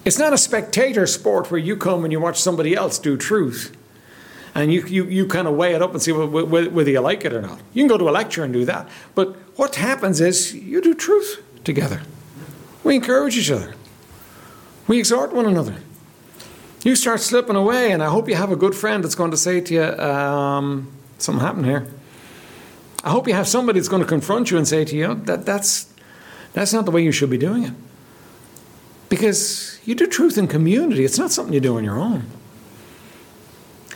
It's 0.05 0.19
not 0.19 0.33
a 0.33 0.39
spectator 0.39 1.07
sport 1.07 1.51
where 1.51 1.59
you 1.59 1.77
come 1.77 2.05
and 2.05 2.13
you 2.13 2.21
watch 2.21 2.41
somebody 2.41 2.75
else 2.75 2.99
do 2.99 3.17
truth. 3.17 3.77
And 4.55 4.73
you, 4.73 4.87
you, 4.87 5.05
you 5.07 5.27
kind 5.27 5.49
of 5.49 5.55
weigh 5.55 5.75
it 5.75 5.83
up 5.83 5.93
and 5.93 6.01
see 6.01 6.13
whether 6.13 6.91
you 6.91 7.01
like 7.01 7.25
it 7.25 7.33
or 7.33 7.43
not. 7.43 7.59
You 7.73 7.83
can 7.83 7.89
go 7.89 7.99
to 7.99 8.09
a 8.09 8.13
lecture 8.13 8.45
and 8.45 8.53
do 8.53 8.65
that. 8.67 8.89
But 9.17 9.35
what 9.59 9.75
happens 9.75 10.21
is 10.21 10.55
you 10.55 10.81
do 10.81 10.95
truth 10.95 11.43
together. 11.65 12.03
We 12.85 12.95
encourage 12.95 13.37
each 13.37 13.51
other. 13.51 13.75
We 14.87 14.99
exhort 14.99 15.33
one 15.33 15.47
another. 15.47 15.77
You 16.85 16.95
start 16.95 17.21
slipping 17.21 17.57
away, 17.57 17.93
and 17.93 18.03
I 18.03 18.11
hope 18.11 18.29
you 18.29 18.35
have 18.35 18.53
a 18.53 18.57
good 18.57 18.75
friend 18.75 19.03
that's 19.03 19.15
going 19.15 19.31
to 19.31 19.39
say 19.39 19.59
to 19.59 19.75
you, 19.75 19.83
um, 19.83 20.93
something 21.17 21.41
happened 21.41 21.65
here. 21.65 21.87
I 23.03 23.09
hope 23.09 23.27
you 23.27 23.33
have 23.33 23.49
somebody 23.49 23.79
that's 23.79 23.89
going 23.89 24.03
to 24.03 24.09
confront 24.09 24.51
you 24.51 24.59
and 24.59 24.69
say 24.69 24.85
to 24.85 24.95
you, 24.95 25.15
that, 25.25 25.47
that's, 25.47 25.91
that's 26.53 26.75
not 26.75 26.85
the 26.85 26.91
way 26.91 27.03
you 27.03 27.11
should 27.11 27.31
be 27.31 27.39
doing 27.39 27.65
it. 27.65 27.73
Because 29.09 29.81
you 29.87 29.95
do 29.95 30.07
truth 30.07 30.37
in 30.37 30.47
community, 30.47 31.07
it's 31.07 31.19
not 31.19 31.31
something 31.31 31.55
you 31.55 31.61
do 31.61 31.79
on 31.79 31.85
your 31.85 31.99
own. 31.99 32.27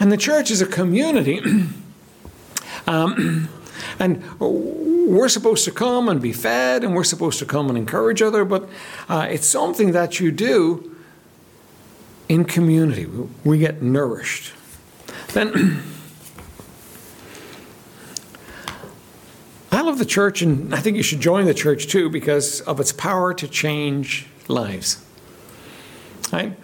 And 0.01 0.11
the 0.11 0.16
church 0.16 0.51
is 0.51 0.62
a 0.62 0.66
community. 0.66 1.42
um, 2.87 3.51
and 3.98 4.24
we're 4.40 5.29
supposed 5.29 5.66
to 5.66 5.72
come 5.72 6.09
and 6.09 6.22
be 6.22 6.33
fed, 6.33 6.85
and 6.85 6.94
we're 6.94 7.05
supposed 7.05 7.38
to 7.40 7.44
come 7.44 7.68
and 7.68 7.77
encourage 7.77 8.22
other, 8.22 8.46
but 8.46 8.66
uh, 9.11 9.27
it's 9.29 9.46
something 9.46 9.92
that 9.92 10.20
you 10.20 10.33
do 10.33 10.94
in 12.28 12.44
community. 12.44 13.06
We 13.44 13.58
get 13.58 13.82
nourished. 13.82 14.52
Then 15.32 15.82
I 19.72 19.82
love 19.82 19.98
the 19.98 20.04
church, 20.04 20.42
and 20.42 20.74
I 20.74 20.80
think 20.80 20.96
you 20.96 21.02
should 21.02 21.20
join 21.20 21.46
the 21.46 21.54
church 21.54 21.86
too 21.86 22.10
because 22.10 22.60
of 22.62 22.80
its 22.80 22.92
power 22.92 23.34
to 23.34 23.48
change 23.48 24.26
lives. 24.48 25.04
Right? 26.32 26.56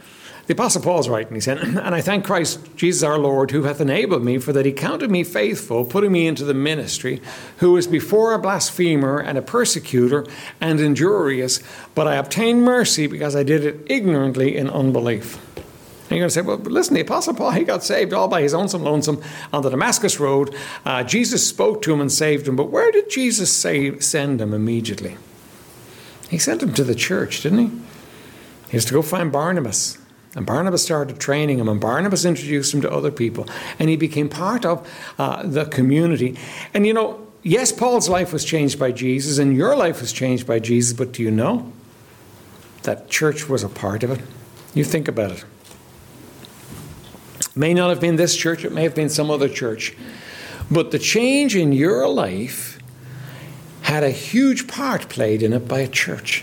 The 0.47 0.53
Apostle 0.53 0.83
Paul's 0.83 1.09
writing, 1.09 1.35
he 1.35 1.41
said, 1.41 1.59
And 1.59 1.95
I 1.95 2.01
thank 2.03 2.25
Christ 2.25 2.77
Jesus 2.77 3.03
our 3.03 3.19
Lord, 3.19 3.51
who 3.51 3.63
hath 3.63 3.81
enabled 3.81 4.23
me, 4.23 4.39
for 4.39 4.53
that 4.53 4.67
he 4.67 4.73
counted 4.73 5.11
me 5.11 5.25
faithful, 5.25 5.85
putting 5.85 6.13
me 6.13 6.27
into 6.27 6.45
the 6.45 6.55
ministry, 6.55 7.23
who 7.59 7.73
was 7.73 7.87
before 7.87 8.35
a 8.35 8.39
blasphemer 8.39 9.19
and 9.19 9.39
a 9.39 9.43
persecutor 9.43 10.27
and 10.61 10.81
injurious, 10.81 11.61
but 11.95 12.07
I 12.07 12.17
obtained 12.17 12.63
mercy 12.63 13.07
because 13.07 13.35
I 13.35 13.43
did 13.43 13.65
it 13.65 13.87
ignorantly 13.87 14.57
in 14.57 14.69
unbelief. 14.69 15.39
And 16.05 16.11
you're 16.11 16.21
going 16.21 16.29
to 16.29 16.35
say, 16.35 16.43
well, 16.43 16.59
listen, 16.59 16.95
the 16.95 17.01
Apostle 17.01 17.35
Paul, 17.35 17.53
he 17.53 17.65
got 17.65 17.83
saved 17.83 18.13
all 18.13 18.29
by 18.29 18.43
his 18.43 18.53
own 18.53 18.69
some 18.69 18.83
lonesome 18.83 19.23
on 19.55 19.63
the 19.63 19.71
Damascus 19.71 20.21
Road. 20.21 20.55
Uh, 20.85 21.03
Jesus 21.03 21.47
spoke 21.47 21.81
to 21.83 21.93
him 21.95 22.01
and 22.01 22.13
saved 22.13 22.47
him, 22.47 22.57
but 22.57 22.71
where 22.71 22.91
did 22.91 23.09
Jesus 23.09 23.51
save, 23.51 24.05
send 24.05 24.41
him 24.41 24.53
immediately? 24.53 25.17
He 26.29 26.39
sent 26.39 26.63
him 26.63 26.75
to 26.75 26.85
the 26.85 26.95
church, 26.95 27.43
didn't 27.43 27.59
he? 27.59 27.71
He 28.71 28.77
was 28.77 28.85
to 28.87 28.93
go 28.93 29.03
find 29.03 29.33
Barnabas. 29.33 29.99
And 30.37 30.45
Barnabas 30.45 30.83
started 30.83 31.21
training 31.21 31.59
him, 31.59 31.69
and 31.69 31.81
Barnabas 31.81 32.25
introduced 32.25 32.75
him 32.75 32.81
to 32.83 32.91
other 32.91 33.13
people, 33.13 33.47
and 33.79 33.89
he 33.89 33.97
became 33.97 34.29
part 34.29 34.67
of 34.67 34.87
uh, 35.17 35.45
the 35.45 35.65
community. 35.65 36.37
And 36.75 36.87
you 36.87 36.93
know, 36.93 37.25
yes, 37.43 37.71
Paul's 37.71 38.09
life 38.09 38.33
was 38.33 38.45
changed 38.45 38.79
by 38.79 38.91
Jesus, 38.91 39.39
and 39.39 39.57
your 39.57 39.77
life 39.77 40.01
was 40.01 40.13
changed 40.13 40.47
by 40.47 40.59
Jesus, 40.59 40.93
but 40.93 41.13
do 41.13 41.23
you 41.23 41.31
know 41.31 41.73
that 42.83 43.09
church 43.09 43.49
was 43.49 43.63
a 43.63 43.69
part 43.69 44.03
of 44.03 44.11
it? 44.11 44.21
You 44.75 44.83
think 44.83 45.07
about 45.07 45.31
it. 45.31 45.45
May 47.57 47.75
not 47.75 47.91
have 47.91 48.01
been 48.01 48.17
this 48.17 48.37
church, 48.37 48.65
it 48.65 48.73
may 48.73 48.83
have 48.83 48.95
been 48.95 49.09
some 49.09 49.31
other 49.31 49.49
church. 49.49 49.97
But 50.71 50.91
the 50.91 50.99
change 50.99 51.55
in 51.55 51.73
your 51.73 52.09
life 52.09 52.79
had 53.83 54.03
a 54.03 54.11
huge 54.11 54.67
part 54.67 55.09
played 55.09 55.43
in 55.43 55.53
it 55.53 55.69
by 55.69 55.81
a 55.81 55.89
church, 55.89 56.43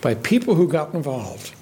by 0.00 0.14
people 0.14 0.54
who 0.54 0.66
got 0.66 0.94
involved 0.94 1.54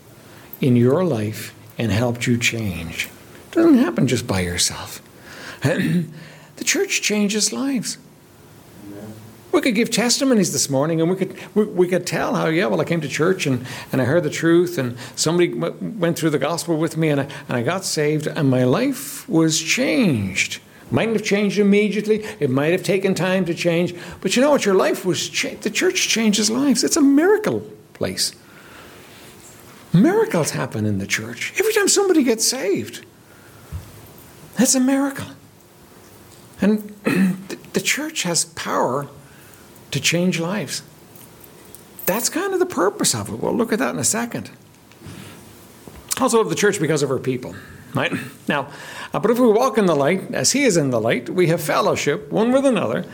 in 0.60 0.76
your 0.76 1.04
life 1.04 1.54
and 1.76 1.92
helped 1.92 2.26
you 2.26 2.38
change. 2.38 3.08
It 3.48 3.54
doesn't 3.54 3.78
happen 3.78 4.06
just 4.06 4.26
by 4.26 4.40
yourself. 4.40 5.02
the 5.62 6.64
church 6.64 7.02
changes 7.02 7.52
lives. 7.52 7.98
We 9.50 9.62
could 9.62 9.74
give 9.74 9.90
testimonies 9.90 10.52
this 10.52 10.68
morning 10.68 11.00
and 11.00 11.10
we 11.10 11.16
could, 11.16 11.36
we, 11.54 11.64
we, 11.64 11.88
could 11.88 12.06
tell 12.06 12.34
how, 12.34 12.46
yeah, 12.46 12.66
well, 12.66 12.80
I 12.80 12.84
came 12.84 13.00
to 13.00 13.08
church 13.08 13.46
and, 13.46 13.66
and 13.92 14.02
I 14.02 14.04
heard 14.04 14.22
the 14.22 14.30
truth 14.30 14.76
and 14.76 14.96
somebody 15.16 15.48
w- 15.48 15.74
went 15.98 16.18
through 16.18 16.30
the 16.30 16.38
gospel 16.38 16.76
with 16.76 16.96
me 16.96 17.08
and 17.08 17.22
I, 17.22 17.24
and 17.48 17.56
I 17.56 17.62
got 17.62 17.84
saved 17.84 18.26
and 18.26 18.50
my 18.50 18.64
life 18.64 19.26
was 19.28 19.58
changed. 19.60 20.60
Mightn't 20.90 21.16
have 21.16 21.24
changed 21.24 21.58
immediately. 21.58 22.24
It 22.40 22.50
might 22.50 22.72
have 22.72 22.82
taken 22.82 23.14
time 23.14 23.44
to 23.46 23.54
change. 23.54 23.94
But 24.20 24.36
you 24.36 24.42
know 24.42 24.50
what? 24.50 24.64
Your 24.64 24.74
life 24.74 25.04
was 25.04 25.28
changed. 25.28 25.62
The 25.62 25.70
church 25.70 26.08
changes 26.08 26.50
lives. 26.50 26.84
It's 26.84 26.96
a 26.96 27.02
miracle 27.02 27.60
place. 27.94 28.32
Miracles 29.92 30.50
happen 30.50 30.86
in 30.86 30.98
the 30.98 31.06
church. 31.06 31.52
Every 31.58 31.72
time 31.72 31.88
somebody 31.88 32.22
gets 32.22 32.46
saved, 32.46 33.04
that's 34.56 34.74
a 34.74 34.80
miracle. 34.80 35.26
And 36.60 36.94
the 37.72 37.80
church 37.80 38.22
has 38.22 38.44
power 38.44 39.08
to 39.90 40.00
change 40.00 40.40
lives. 40.40 40.82
That's 42.06 42.28
kind 42.28 42.52
of 42.52 42.58
the 42.58 42.66
purpose 42.66 43.14
of 43.14 43.28
it. 43.28 43.40
We'll 43.40 43.54
look 43.54 43.72
at 43.72 43.78
that 43.78 43.90
in 43.90 43.98
a 43.98 44.04
second. 44.04 44.50
Also, 46.20 46.40
of 46.40 46.48
the 46.48 46.54
church 46.54 46.80
because 46.80 47.02
of 47.02 47.08
her 47.08 47.18
people, 47.18 47.54
right? 47.94 48.12
Now, 48.48 48.70
uh, 49.12 49.20
but 49.20 49.30
if 49.30 49.38
we 49.38 49.46
walk 49.46 49.78
in 49.78 49.86
the 49.86 49.94
light, 49.94 50.34
as 50.34 50.52
He 50.52 50.64
is 50.64 50.76
in 50.76 50.90
the 50.90 51.00
light, 51.00 51.28
we 51.28 51.48
have 51.48 51.60
fellowship 51.60 52.30
one 52.32 52.50
with 52.50 52.64
another, 52.64 53.04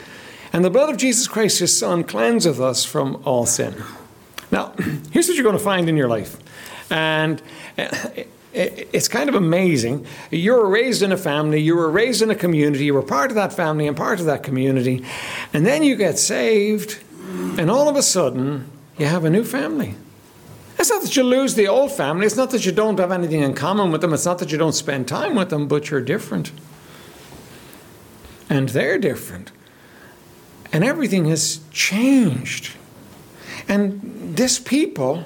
and 0.53 0.65
the 0.65 0.71
blood 0.71 0.89
of 0.91 0.97
Jesus 0.97 1.27
Christ, 1.29 1.59
His 1.59 1.77
Son, 1.77 2.05
cleanseth 2.05 2.61
us 2.61 2.85
from 2.85 3.21
all 3.25 3.47
sin. 3.47 3.75
Now, 4.51 4.73
here's 5.11 5.29
what 5.29 5.35
you're 5.37 5.45
going 5.45 5.59
to 5.59 5.63
find 5.65 5.89
in 5.89 5.97
your 5.97 6.09
life. 6.09 6.37
And 6.91 7.43
it's 8.55 9.09
kind 9.09 9.29
of 9.29 9.35
amazing. 9.35 10.07
You 10.31 10.53
were 10.53 10.69
raised 10.69 11.03
in 11.03 11.11
a 11.11 11.17
family, 11.17 11.61
you 11.61 11.75
were 11.75 11.91
raised 11.91 12.23
in 12.23 12.31
a 12.31 12.35
community, 12.35 12.85
you 12.85 12.95
were 12.95 13.03
part 13.03 13.31
of 13.31 13.35
that 13.35 13.53
family 13.53 13.89
and 13.89 13.97
part 13.97 14.21
of 14.21 14.27
that 14.27 14.43
community, 14.43 15.05
and 15.53 15.67
then 15.67 15.83
you 15.83 15.97
get 15.97 16.19
saved, 16.19 17.03
and 17.59 17.71
all 17.71 17.89
of 17.89 17.97
a 17.97 18.03
sudden, 18.03 18.71
you 18.97 19.07
have 19.07 19.25
a 19.25 19.31
new 19.31 19.45
family. 19.45 19.97
It's 20.79 20.91
not 20.91 21.03
that 21.03 21.17
you 21.17 21.25
lose 21.25 21.55
the 21.55 21.67
old 21.67 21.93
family, 21.93 22.27
it's 22.27 22.37
not 22.37 22.51
that 22.51 22.65
you 22.65 22.73
don't 22.73 22.99
have 22.99 23.11
anything 23.11 23.41
in 23.41 23.55
common 23.55 23.91
with 23.91 24.01
them, 24.01 24.13
it's 24.13 24.27
not 24.27 24.39
that 24.39 24.53
you 24.53 24.59
don't 24.59 24.73
spend 24.73 25.09
time 25.09 25.35
with 25.35 25.51
them, 25.51 25.67
but 25.67 25.91
you're 25.91 26.01
different. 26.01 26.53
And 28.49 28.69
they're 28.69 28.99
different. 28.99 29.51
And 30.73 30.85
everything 30.85 31.25
has 31.27 31.61
changed. 31.71 32.73
And 33.69 34.37
this 34.37 34.59
people, 34.59 35.25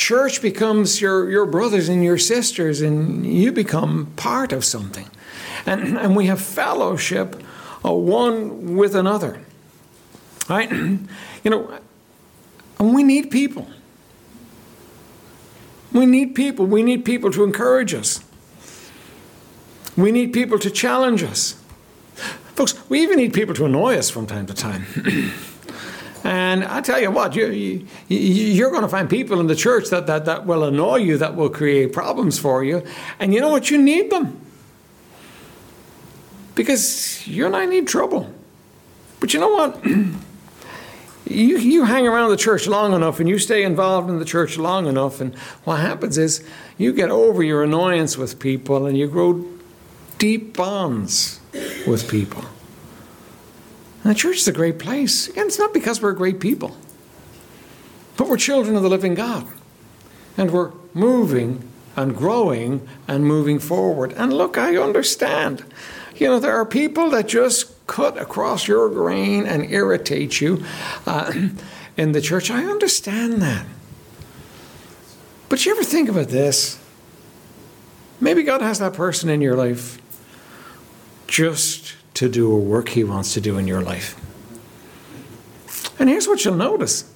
church 0.00 0.40
becomes 0.40 0.98
your, 0.98 1.30
your 1.30 1.44
brothers 1.44 1.90
and 1.90 2.02
your 2.02 2.16
sisters, 2.16 2.80
and 2.80 3.26
you 3.26 3.52
become 3.52 4.06
part 4.16 4.50
of 4.50 4.64
something. 4.64 5.08
And, 5.66 5.98
and 5.98 6.16
we 6.16 6.24
have 6.26 6.40
fellowship 6.40 7.42
uh, 7.84 7.92
one 7.92 8.76
with 8.76 8.94
another. 8.94 9.40
Right? 10.48 10.70
You 11.42 11.50
know, 11.50 11.78
and 12.78 12.94
we 12.94 13.02
need 13.02 13.30
people. 13.30 13.66
We 15.90 16.04
need 16.04 16.34
people. 16.34 16.66
We 16.66 16.82
need 16.82 17.06
people 17.06 17.32
to 17.32 17.44
encourage 17.44 17.94
us. 17.94 18.22
We 19.96 20.12
need 20.12 20.34
people 20.34 20.58
to 20.58 20.70
challenge 20.70 21.22
us. 21.22 21.54
Folks, 22.56 22.74
we 22.90 23.00
even 23.00 23.16
need 23.16 23.32
people 23.32 23.54
to 23.54 23.64
annoy 23.64 23.96
us 23.96 24.10
from 24.10 24.26
time 24.26 24.44
to 24.48 24.52
time. 24.52 24.84
And 26.22 26.64
I 26.64 26.80
tell 26.82 27.00
you 27.00 27.10
what, 27.10 27.34
you, 27.34 27.86
you, 28.08 28.66
are 28.66 28.70
going 28.70 28.82
to 28.82 28.88
find 28.88 29.08
people 29.08 29.40
in 29.40 29.46
the 29.46 29.54
church 29.54 29.88
that, 29.88 30.06
that, 30.06 30.26
that 30.26 30.44
will 30.44 30.64
annoy 30.64 30.96
you, 30.96 31.16
that 31.18 31.34
will 31.34 31.48
create 31.48 31.92
problems 31.92 32.38
for 32.38 32.62
you. 32.62 32.84
And 33.18 33.32
you 33.32 33.40
know 33.40 33.48
what? 33.48 33.70
You 33.70 33.78
need 33.78 34.10
them. 34.10 34.38
Because 36.54 37.26
you 37.26 37.46
and 37.46 37.56
I 37.56 37.64
need 37.64 37.88
trouble. 37.88 38.30
But 39.18 39.32
you 39.32 39.40
know 39.40 39.48
what? 39.48 39.82
you, 41.30 41.58
you 41.58 41.84
hang 41.84 42.06
around 42.06 42.30
the 42.30 42.36
church 42.36 42.66
long 42.66 42.92
enough 42.92 43.20
and 43.20 43.28
you 43.28 43.38
stay 43.38 43.62
involved 43.62 44.10
in 44.10 44.18
the 44.18 44.24
church 44.24 44.58
long 44.58 44.86
enough, 44.86 45.20
and 45.20 45.34
what 45.64 45.80
happens 45.80 46.18
is 46.18 46.44
you 46.76 46.92
get 46.92 47.10
over 47.10 47.42
your 47.42 47.62
annoyance 47.62 48.18
with 48.18 48.38
people 48.38 48.86
and 48.86 48.98
you 48.98 49.06
grow 49.06 49.46
deep 50.18 50.56
bonds 50.56 51.40
with 51.86 52.10
people. 52.10 52.44
And 54.02 54.10
the 54.10 54.14
church 54.14 54.36
is 54.36 54.48
a 54.48 54.52
great 54.52 54.78
place. 54.78 55.28
And 55.28 55.38
it's 55.46 55.58
not 55.58 55.74
because 55.74 56.00
we're 56.00 56.12
great 56.12 56.40
people, 56.40 56.76
but 58.16 58.28
we're 58.28 58.36
children 58.36 58.76
of 58.76 58.82
the 58.82 58.88
living 58.88 59.14
God. 59.14 59.46
And 60.36 60.50
we're 60.50 60.72
moving 60.94 61.68
and 61.96 62.16
growing 62.16 62.88
and 63.06 63.24
moving 63.24 63.58
forward. 63.58 64.12
And 64.12 64.32
look, 64.32 64.56
I 64.56 64.76
understand. 64.76 65.64
You 66.16 66.28
know, 66.28 66.38
there 66.38 66.56
are 66.56 66.64
people 66.64 67.10
that 67.10 67.28
just 67.28 67.86
cut 67.86 68.16
across 68.18 68.68
your 68.68 68.88
grain 68.88 69.46
and 69.46 69.70
irritate 69.70 70.40
you 70.40 70.64
uh, 71.06 71.32
in 71.96 72.12
the 72.12 72.20
church. 72.20 72.50
I 72.50 72.64
understand 72.64 73.42
that. 73.42 73.66
But 75.48 75.66
you 75.66 75.72
ever 75.72 75.82
think 75.82 76.08
about 76.08 76.28
this? 76.28 76.78
Maybe 78.20 78.42
God 78.42 78.62
has 78.62 78.78
that 78.78 78.92
person 78.92 79.28
in 79.28 79.40
your 79.40 79.56
life 79.56 80.00
just 81.26 81.96
to 82.20 82.28
do 82.28 82.52
a 82.52 82.58
work 82.58 82.90
He 82.90 83.02
wants 83.02 83.32
to 83.32 83.40
do 83.40 83.56
in 83.56 83.66
your 83.66 83.80
life. 83.80 84.14
And 85.98 86.06
here's 86.06 86.28
what 86.28 86.44
you'll 86.44 86.54
notice 86.54 87.10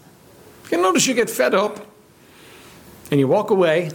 you'll 0.71 0.81
notice 0.81 1.07
you 1.07 1.13
get 1.13 1.29
fed 1.29 1.55
up 1.55 1.87
and 3.11 3.21
you 3.21 3.29
walk 3.29 3.51
away 3.51 3.91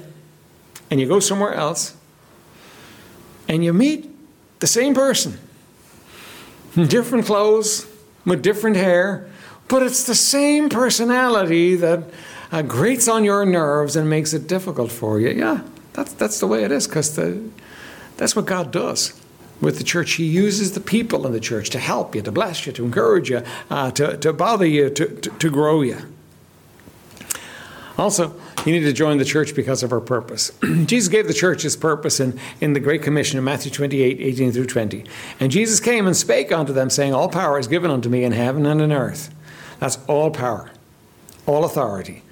and 0.91 0.99
you 0.99 1.07
go 1.07 1.19
somewhere 1.19 1.55
else 1.55 1.97
and 3.47 3.63
you 3.63 3.73
meet 3.73 4.07
the 4.59 4.67
same 4.67 4.93
person 4.93 5.39
in 6.75 6.85
different 6.85 7.25
clothes 7.25 7.87
with 8.23 8.43
different 8.43 8.75
hair, 8.75 9.27
but 9.67 9.81
it's 9.81 10.03
the 10.03 10.13
same 10.13 10.69
personality 10.69 11.75
that 11.75 12.03
uh, 12.51 12.61
grates 12.61 13.07
on 13.07 13.23
your 13.23 13.47
nerves 13.47 13.95
and 13.95 14.07
makes 14.07 14.31
it 14.31 14.47
difficult 14.47 14.91
for 14.91 15.19
you. 15.19 15.29
Yeah, 15.29 15.63
that's, 15.93 16.13
that's 16.13 16.39
the 16.39 16.45
way 16.45 16.63
it 16.63 16.71
is 16.71 16.87
because 16.87 17.15
that's 18.15 18.35
what 18.35 18.45
God 18.45 18.71
does 18.71 19.19
with 19.61 19.77
the 19.77 19.83
church. 19.83 20.13
He 20.13 20.25
uses 20.25 20.73
the 20.73 20.79
people 20.79 21.25
in 21.25 21.33
the 21.33 21.39
church 21.39 21.69
to 21.71 21.79
help 21.79 22.15
you, 22.15 22.21
to 22.21 22.31
bless 22.31 22.65
you, 22.65 22.71
to 22.73 22.85
encourage 22.85 23.29
you, 23.29 23.43
uh, 23.69 23.91
to, 23.91 24.17
to 24.17 24.33
bother 24.33 24.65
you, 24.65 24.89
to, 24.89 25.07
to, 25.07 25.29
to 25.29 25.49
grow 25.49 25.81
you. 25.81 25.97
Also, 27.97 28.33
you 28.65 28.71
need 28.71 28.85
to 28.85 28.93
join 28.93 29.17
the 29.17 29.25
church 29.25 29.53
because 29.53 29.83
of 29.83 29.89
her 29.89 29.99
purpose. 29.99 30.51
Jesus 30.85 31.09
gave 31.09 31.27
the 31.27 31.33
church 31.33 31.63
his 31.63 31.75
purpose 31.75 32.21
in, 32.21 32.39
in 32.61 32.71
the 32.71 32.79
Great 32.79 33.03
Commission 33.03 33.37
in 33.37 33.43
Matthew 33.43 33.71
28 33.71 34.21
18 34.21 34.51
through 34.53 34.67
20. 34.67 35.03
And 35.39 35.51
Jesus 35.51 35.81
came 35.81 36.07
and 36.07 36.15
spake 36.15 36.51
unto 36.51 36.71
them, 36.71 36.89
saying, 36.89 37.13
All 37.13 37.27
power 37.27 37.59
is 37.59 37.67
given 37.67 37.91
unto 37.91 38.07
me 38.07 38.23
in 38.23 38.31
heaven 38.31 38.65
and 38.65 38.81
in 38.81 38.93
earth. 38.93 39.33
That's 39.79 39.97
all 40.07 40.31
power, 40.31 40.71
all 41.45 41.65
authority. 41.65 42.23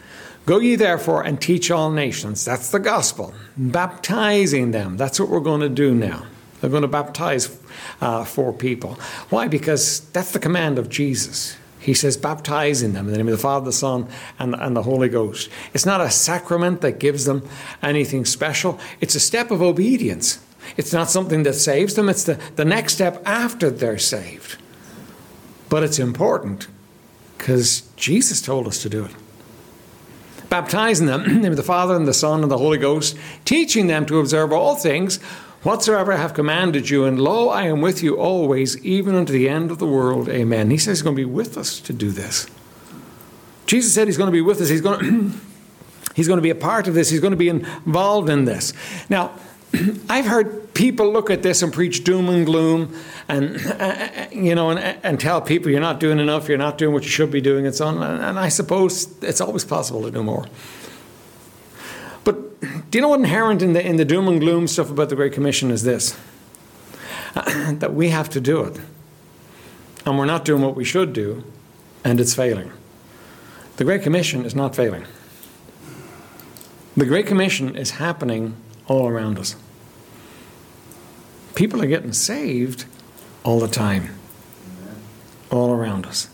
Go 0.46 0.60
ye 0.60 0.78
therefore 0.78 1.26
and 1.26 1.42
teach 1.42 1.70
all 1.70 1.92
nations. 1.92 2.46
That's 2.46 2.72
the 2.72 2.80
gospel. 2.80 3.34
Baptizing 3.58 4.72
them. 4.72 4.96
That's 4.96 5.20
what 5.20 5.28
we're 5.28 5.42
going 5.42 5.60
to 5.60 5.70
do 5.70 5.94
now. 5.94 6.26
They're 6.60 6.70
going 6.70 6.82
to 6.82 6.88
baptize 6.88 7.58
uh, 8.02 8.24
four 8.24 8.52
people. 8.54 8.93
Why? 9.30 9.48
Because 9.48 10.02
that's 10.12 10.32
the 10.32 10.39
command 10.39 10.80
of 10.80 10.89
Jesus. 10.89 11.56
He 11.80 11.93
says, 11.93 12.17
baptizing 12.17 12.93
them 12.93 13.06
in 13.06 13.12
the 13.12 13.17
name 13.17 13.28
of 13.28 13.32
the 13.32 13.38
Father, 13.38 13.65
the 13.65 13.72
Son, 13.72 14.08
and, 14.39 14.56
and 14.56 14.76
the 14.76 14.84
Holy 14.84 15.10
Ghost. 15.10 15.50
It's 15.74 15.86
not 15.86 16.02
a 16.02 16.10
sacrament 16.10 16.82
that 16.82 17.00
gives 17.00 17.26
them 17.26 17.48
anything 17.82 18.26
special, 18.26 18.80
it's 19.00 19.15
a 19.15 19.20
step 19.20 19.52
of 19.52 19.62
obedience. 19.62 20.39
It's 20.76 20.91
not 20.91 21.10
something 21.10 21.43
that 21.43 21.54
saves 21.54 21.96
them, 21.96 22.10
it's 22.10 22.26
the, 22.26 22.39
the 22.58 22.65
next 22.65 22.96
step 22.96 23.22
after 23.26 23.70
they're 23.70 23.98
saved. 23.98 24.58
But 25.70 25.84
it's 25.84 26.00
important 26.00 26.67
because 27.38 27.82
Jesus 27.96 28.41
told 28.41 28.67
us 28.67 28.82
to 28.82 28.89
do 28.89 29.06
it. 29.06 29.15
Baptizing 30.50 31.08
them 31.08 31.24
in 31.24 31.36
the 31.36 31.39
name 31.41 31.52
of 31.52 31.58
the 31.58 31.63
Father, 31.63 31.96
and 31.96 32.08
the 32.08 32.13
Son, 32.13 32.41
and 32.41 32.52
the 32.52 32.58
Holy 32.58 32.78
Ghost, 32.78 33.17
teaching 33.46 33.88
them 33.88 34.06
to 34.08 34.20
observe 34.20 34.52
all 34.52 34.76
things 34.76 35.20
Whatsoever 35.68 36.14
I 36.14 36.16
have 36.16 36.34
commanded 36.34 36.90
you, 36.90 37.04
and 37.04 37.20
lo, 37.20 37.50
I 37.50 37.64
am 37.64 37.82
with 37.82 38.02
you 38.02 38.16
always, 38.16 38.82
even 38.86 39.16
unto 39.16 39.34
the 39.34 39.50
end 39.50 39.70
of 39.70 39.80
the 39.80 39.86
world. 39.86 40.30
Amen. 40.30 40.72
He 40.72 40.78
says 40.78 41.00
he's 41.00 41.02
going 41.02 41.18
to 41.18 41.20
be 41.20 41.26
with 41.26 41.58
us 41.58 41.82
to 41.82 41.92
do 41.92 42.10
this. 42.10 42.48
Jesus 43.66 43.94
said 43.94 44.08
he's 44.08 44.16
going 44.16 44.30
to 44.30 44.32
be 44.32 44.40
with 44.40 44.62
us. 44.62 44.70
He's 44.70 44.80
going 44.80 45.00
to, 45.02 45.38
he's 46.16 46.26
going 46.26 46.38
to 46.38 46.42
be 46.42 46.52
a 46.52 46.56
part 46.56 46.88
of 46.88 46.94
this. 46.94 47.10
He's 47.10 47.20
going 47.20 47.32
to 47.32 47.38
be 47.38 47.50
involved 47.50 48.30
in 48.30 48.46
this. 48.46 48.72
Now, 49.10 49.38
I've 50.10 50.26
heard 50.26 50.74
people 50.74 51.12
look 51.12 51.30
at 51.30 51.44
this 51.44 51.62
and 51.62 51.74
preach 51.74 52.06
doom 52.06 52.30
and 52.30 52.46
gloom, 52.46 52.96
and 53.28 53.60
you 54.32 54.56
know, 54.56 54.70
and, 54.70 54.98
and, 55.04 55.20
tell 55.20 55.42
people 55.42 55.70
you're 55.70 55.82
not 55.82 56.00
doing 56.00 56.20
enough, 56.20 56.48
you're 56.48 56.58
not 56.58 56.78
doing 56.78 56.94
what 56.94 57.04
you 57.04 57.10
should 57.10 57.30
be 57.30 57.42
doing, 57.42 57.66
and 57.66 57.76
so 57.76 57.88
on. 57.88 58.02
And 58.02 58.40
I 58.40 58.48
suppose 58.48 59.22
it's 59.22 59.42
always 59.42 59.66
possible 59.66 60.02
to 60.04 60.12
do 60.12 60.24
more. 60.24 60.46
You 62.98 63.02
know 63.02 63.10
what 63.10 63.20
inherent 63.20 63.62
in 63.62 63.74
the, 63.74 63.86
in 63.86 63.98
the 63.98 64.06
doom 64.06 64.28
and 64.28 64.40
gloom 64.40 64.66
stuff 64.66 64.90
about 64.90 65.10
the 65.10 65.16
Great 65.16 65.32
Commission 65.32 65.70
is 65.70 65.84
this? 65.84 66.18
that 67.36 67.94
we 67.94 68.10
have 68.10 68.28
to 68.32 68.42
do 68.42 68.64
it. 68.64 68.80
And 70.04 70.18
we're 70.18 70.26
not 70.26 70.44
doing 70.44 70.64
what 70.64 70.76
we 70.76 70.84
should 70.84 71.14
do, 71.14 71.44
and 72.04 72.20
it's 72.20 72.34
failing. 72.34 72.72
The 73.76 73.84
Great 73.84 74.02
Commission 74.02 74.46
is 74.46 74.56
not 74.56 74.76
failing. 74.76 75.06
The 76.96 77.06
Great 77.06 77.28
Commission 77.28 77.76
is 77.76 77.92
happening 77.92 78.56
all 78.88 79.08
around 79.08 79.38
us. 79.38 79.56
People 81.54 81.84
are 81.84 81.88
getting 81.88 82.14
saved 82.14 82.86
all 83.44 83.60
the 83.60 83.68
time, 83.68 84.10
all 85.52 85.70
around 85.70 86.08
us. 86.08 86.30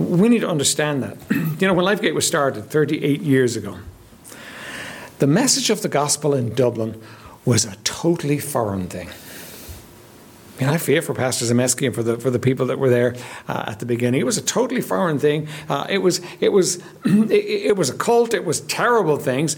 We 0.00 0.28
need 0.28 0.40
to 0.40 0.48
understand 0.48 1.00
that. 1.04 1.16
you 1.30 1.68
know, 1.68 1.74
when 1.74 1.86
LifeGate 1.86 2.12
was 2.12 2.26
started 2.26 2.68
38 2.68 3.22
years 3.22 3.54
ago, 3.54 3.78
the 5.20 5.26
message 5.26 5.70
of 5.70 5.82
the 5.82 5.88
gospel 5.88 6.34
in 6.34 6.54
Dublin 6.54 7.00
was 7.44 7.64
a 7.64 7.76
totally 7.84 8.38
foreign 8.38 8.88
thing. 8.88 9.08
I 9.08 10.64
mean, 10.64 10.74
I 10.74 10.78
fear 10.78 11.00
for 11.00 11.14
Pastor 11.14 11.44
Zemeski 11.46 11.86
and 11.86 11.94
for 11.94 12.02
the 12.02 12.18
for 12.18 12.30
the 12.30 12.38
people 12.38 12.66
that 12.66 12.78
were 12.78 12.90
there 12.90 13.14
uh, 13.48 13.64
at 13.66 13.80
the 13.80 13.86
beginning. 13.86 14.20
It 14.20 14.24
was 14.24 14.36
a 14.36 14.42
totally 14.42 14.82
foreign 14.82 15.18
thing. 15.18 15.48
Uh, 15.68 15.86
it 15.88 15.98
was 15.98 16.20
it 16.40 16.50
was 16.50 16.76
it, 17.04 17.32
it, 17.70 17.76
was 17.76 17.88
a 17.88 17.94
cult. 17.94 18.34
It 18.34 18.44
was 18.44 18.60
terrible 18.62 19.16
things, 19.16 19.56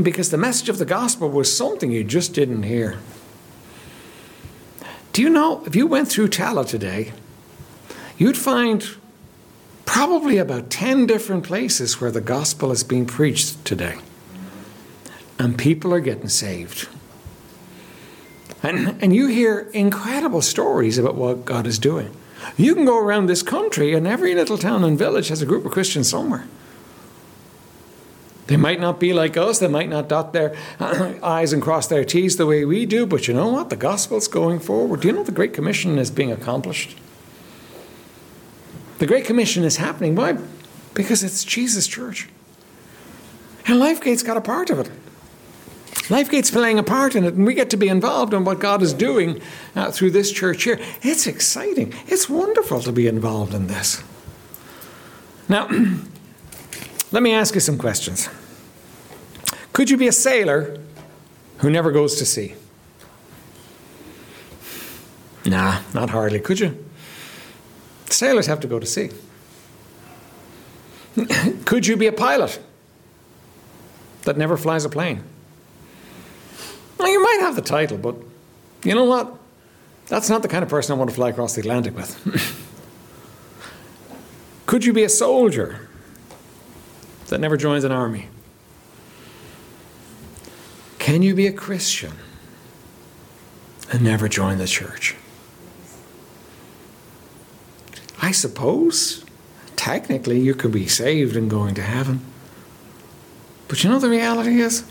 because 0.00 0.30
the 0.30 0.38
message 0.38 0.68
of 0.68 0.78
the 0.78 0.86
gospel 0.86 1.28
was 1.28 1.54
something 1.54 1.90
you 1.90 2.04
just 2.04 2.32
didn't 2.32 2.62
hear. 2.62 2.98
Do 5.12 5.22
you 5.22 5.28
know 5.28 5.62
if 5.66 5.74
you 5.74 5.86
went 5.86 6.08
through 6.08 6.28
Tallaght 6.28 6.68
today, 6.68 7.12
you'd 8.16 8.38
find 8.38 8.86
probably 9.84 10.38
about 10.38 10.70
ten 10.70 11.06
different 11.06 11.44
places 11.44 12.00
where 12.00 12.10
the 12.10 12.22
gospel 12.22 12.70
is 12.72 12.84
being 12.84 13.04
preached 13.04 13.64
today 13.66 13.98
and 15.38 15.56
people 15.56 15.94
are 15.94 16.00
getting 16.00 16.28
saved. 16.28 16.88
And, 18.62 19.00
and 19.02 19.14
you 19.14 19.28
hear 19.28 19.70
incredible 19.72 20.42
stories 20.42 20.98
about 20.98 21.14
what 21.14 21.44
God 21.44 21.66
is 21.66 21.78
doing. 21.78 22.14
You 22.56 22.74
can 22.74 22.84
go 22.84 22.98
around 22.98 23.26
this 23.26 23.42
country, 23.42 23.94
and 23.94 24.06
every 24.06 24.34
little 24.34 24.58
town 24.58 24.84
and 24.84 24.98
village 24.98 25.28
has 25.28 25.42
a 25.42 25.46
group 25.46 25.64
of 25.64 25.72
Christians 25.72 26.08
somewhere. 26.08 26.46
They 28.48 28.56
might 28.56 28.80
not 28.80 28.98
be 28.98 29.12
like 29.12 29.36
us, 29.36 29.58
they 29.58 29.68
might 29.68 29.90
not 29.90 30.08
dot 30.08 30.32
their 30.32 30.56
I's 30.80 31.52
and 31.52 31.62
cross 31.62 31.86
their 31.86 32.04
T's 32.04 32.36
the 32.36 32.46
way 32.46 32.64
we 32.64 32.86
do, 32.86 33.06
but 33.06 33.28
you 33.28 33.34
know 33.34 33.48
what? 33.48 33.68
The 33.68 33.76
gospel's 33.76 34.26
going 34.26 34.58
forward. 34.58 35.02
Do 35.02 35.08
you 35.08 35.14
know 35.14 35.22
the 35.22 35.32
Great 35.32 35.52
Commission 35.52 35.98
is 35.98 36.10
being 36.10 36.32
accomplished? 36.32 36.96
The 38.98 39.06
Great 39.06 39.26
Commission 39.26 39.64
is 39.64 39.76
happening. 39.76 40.14
Why? 40.16 40.38
Because 40.94 41.22
it's 41.22 41.44
Jesus' 41.44 41.86
church. 41.86 42.28
And 43.66 43.80
LifeGate's 43.80 44.22
got 44.22 44.38
a 44.38 44.40
part 44.40 44.70
of 44.70 44.78
it. 44.78 44.90
LifeGate's 46.08 46.50
playing 46.50 46.78
a 46.78 46.82
part 46.82 47.14
in 47.14 47.24
it, 47.24 47.34
and 47.34 47.46
we 47.46 47.52
get 47.52 47.68
to 47.70 47.76
be 47.76 47.88
involved 47.88 48.32
in 48.32 48.44
what 48.44 48.58
God 48.60 48.80
is 48.80 48.94
doing 48.94 49.42
uh, 49.76 49.90
through 49.90 50.10
this 50.12 50.32
church 50.32 50.64
here. 50.64 50.80
It's 51.02 51.26
exciting. 51.26 51.92
It's 52.06 52.30
wonderful 52.30 52.80
to 52.80 52.92
be 52.92 53.06
involved 53.06 53.52
in 53.52 53.66
this. 53.66 54.02
Now, 55.50 55.68
let 57.12 57.22
me 57.22 57.32
ask 57.32 57.54
you 57.54 57.60
some 57.60 57.76
questions. 57.76 58.30
Could 59.74 59.90
you 59.90 59.98
be 59.98 60.08
a 60.08 60.12
sailor 60.12 60.78
who 61.58 61.68
never 61.68 61.92
goes 61.92 62.16
to 62.16 62.26
sea? 62.26 62.54
Nah, 65.44 65.80
not 65.92 66.10
hardly. 66.10 66.40
Could 66.40 66.58
you? 66.58 66.84
Sailors 68.06 68.46
have 68.46 68.60
to 68.60 68.66
go 68.66 68.78
to 68.78 68.86
sea. 68.86 69.10
Could 71.66 71.86
you 71.86 71.98
be 71.98 72.06
a 72.06 72.12
pilot 72.12 72.58
that 74.22 74.38
never 74.38 74.56
flies 74.56 74.86
a 74.86 74.88
plane? 74.88 75.22
Well, 76.98 77.08
you 77.08 77.22
might 77.22 77.38
have 77.40 77.54
the 77.56 77.62
title, 77.62 77.96
but 77.96 78.16
you 78.84 78.94
know 78.94 79.04
what? 79.04 79.34
That's 80.08 80.28
not 80.28 80.42
the 80.42 80.48
kind 80.48 80.62
of 80.62 80.68
person 80.68 80.94
I 80.94 80.98
want 80.98 81.10
to 81.10 81.16
fly 81.16 81.30
across 81.30 81.54
the 81.54 81.60
Atlantic 81.60 81.94
with. 81.94 82.64
Could 84.66 84.84
you 84.84 84.92
be 84.92 85.04
a 85.04 85.08
soldier 85.08 85.88
that 87.28 87.40
never 87.40 87.56
joins 87.56 87.84
an 87.84 87.92
army? 87.92 88.28
Can 90.98 91.22
you 91.22 91.34
be 91.34 91.46
a 91.46 91.52
Christian 91.52 92.12
and 93.90 94.02
never 94.02 94.28
join 94.28 94.58
the 94.58 94.66
church? 94.66 95.14
I 98.20 98.32
suppose, 98.32 99.24
technically, 99.76 100.40
you 100.40 100.54
could 100.54 100.72
be 100.72 100.86
saved 100.86 101.36
and 101.36 101.48
going 101.48 101.74
to 101.76 101.82
heaven. 101.82 102.20
But 103.68 103.84
you 103.84 103.90
know 103.90 103.98
the 103.98 104.10
reality 104.10 104.60
is? 104.60 104.84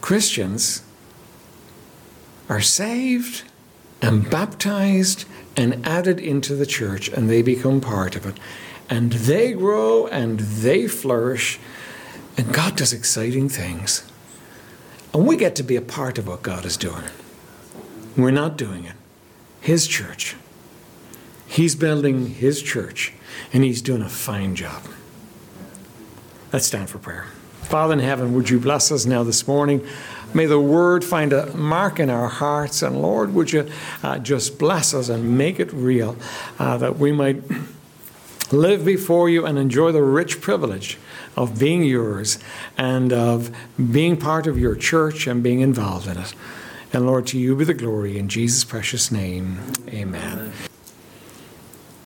Christians 0.00 0.82
are 2.48 2.60
saved 2.60 3.44
and 4.02 4.28
baptized 4.28 5.24
and 5.56 5.86
added 5.86 6.18
into 6.18 6.54
the 6.54 6.66
church, 6.66 7.08
and 7.08 7.28
they 7.28 7.42
become 7.42 7.80
part 7.80 8.16
of 8.16 8.26
it. 8.26 8.38
And 8.88 9.12
they 9.12 9.52
grow 9.52 10.06
and 10.06 10.40
they 10.40 10.88
flourish, 10.88 11.58
and 12.36 12.52
God 12.52 12.76
does 12.76 12.92
exciting 12.92 13.48
things. 13.48 14.04
And 15.12 15.26
we 15.26 15.36
get 15.36 15.54
to 15.56 15.62
be 15.62 15.76
a 15.76 15.82
part 15.82 16.18
of 16.18 16.26
what 16.26 16.42
God 16.42 16.64
is 16.64 16.76
doing. 16.76 17.04
We're 18.16 18.30
not 18.30 18.56
doing 18.56 18.84
it. 18.84 18.94
His 19.60 19.86
church. 19.86 20.36
He's 21.46 21.74
building 21.74 22.26
His 22.28 22.62
church, 22.62 23.12
and 23.52 23.64
He's 23.64 23.82
doing 23.82 24.02
a 24.02 24.08
fine 24.08 24.54
job. 24.54 24.82
Let's 26.52 26.66
stand 26.66 26.88
for 26.90 26.98
prayer. 26.98 27.26
Father 27.70 27.92
in 27.92 28.00
heaven, 28.00 28.34
would 28.34 28.50
you 28.50 28.58
bless 28.58 28.90
us 28.90 29.06
now 29.06 29.22
this 29.22 29.46
morning? 29.46 29.86
May 30.34 30.46
the 30.46 30.58
word 30.58 31.04
find 31.04 31.32
a 31.32 31.56
mark 31.56 32.00
in 32.00 32.10
our 32.10 32.26
hearts. 32.26 32.82
And 32.82 33.00
Lord, 33.00 33.32
would 33.32 33.52
you 33.52 33.70
uh, 34.02 34.18
just 34.18 34.58
bless 34.58 34.92
us 34.92 35.08
and 35.08 35.38
make 35.38 35.60
it 35.60 35.72
real 35.72 36.16
uh, 36.58 36.78
that 36.78 36.98
we 36.98 37.12
might 37.12 37.44
live 38.50 38.84
before 38.84 39.30
you 39.30 39.46
and 39.46 39.56
enjoy 39.56 39.92
the 39.92 40.02
rich 40.02 40.40
privilege 40.40 40.98
of 41.36 41.60
being 41.60 41.84
yours 41.84 42.40
and 42.76 43.12
of 43.12 43.54
being 43.92 44.16
part 44.16 44.48
of 44.48 44.58
your 44.58 44.74
church 44.74 45.28
and 45.28 45.40
being 45.40 45.60
involved 45.60 46.08
in 46.08 46.18
it. 46.18 46.34
And 46.92 47.06
Lord, 47.06 47.24
to 47.28 47.38
you 47.38 47.54
be 47.54 47.64
the 47.64 47.72
glory 47.72 48.18
in 48.18 48.28
Jesus' 48.28 48.64
precious 48.64 49.12
name. 49.12 49.60
Amen. 49.90 50.52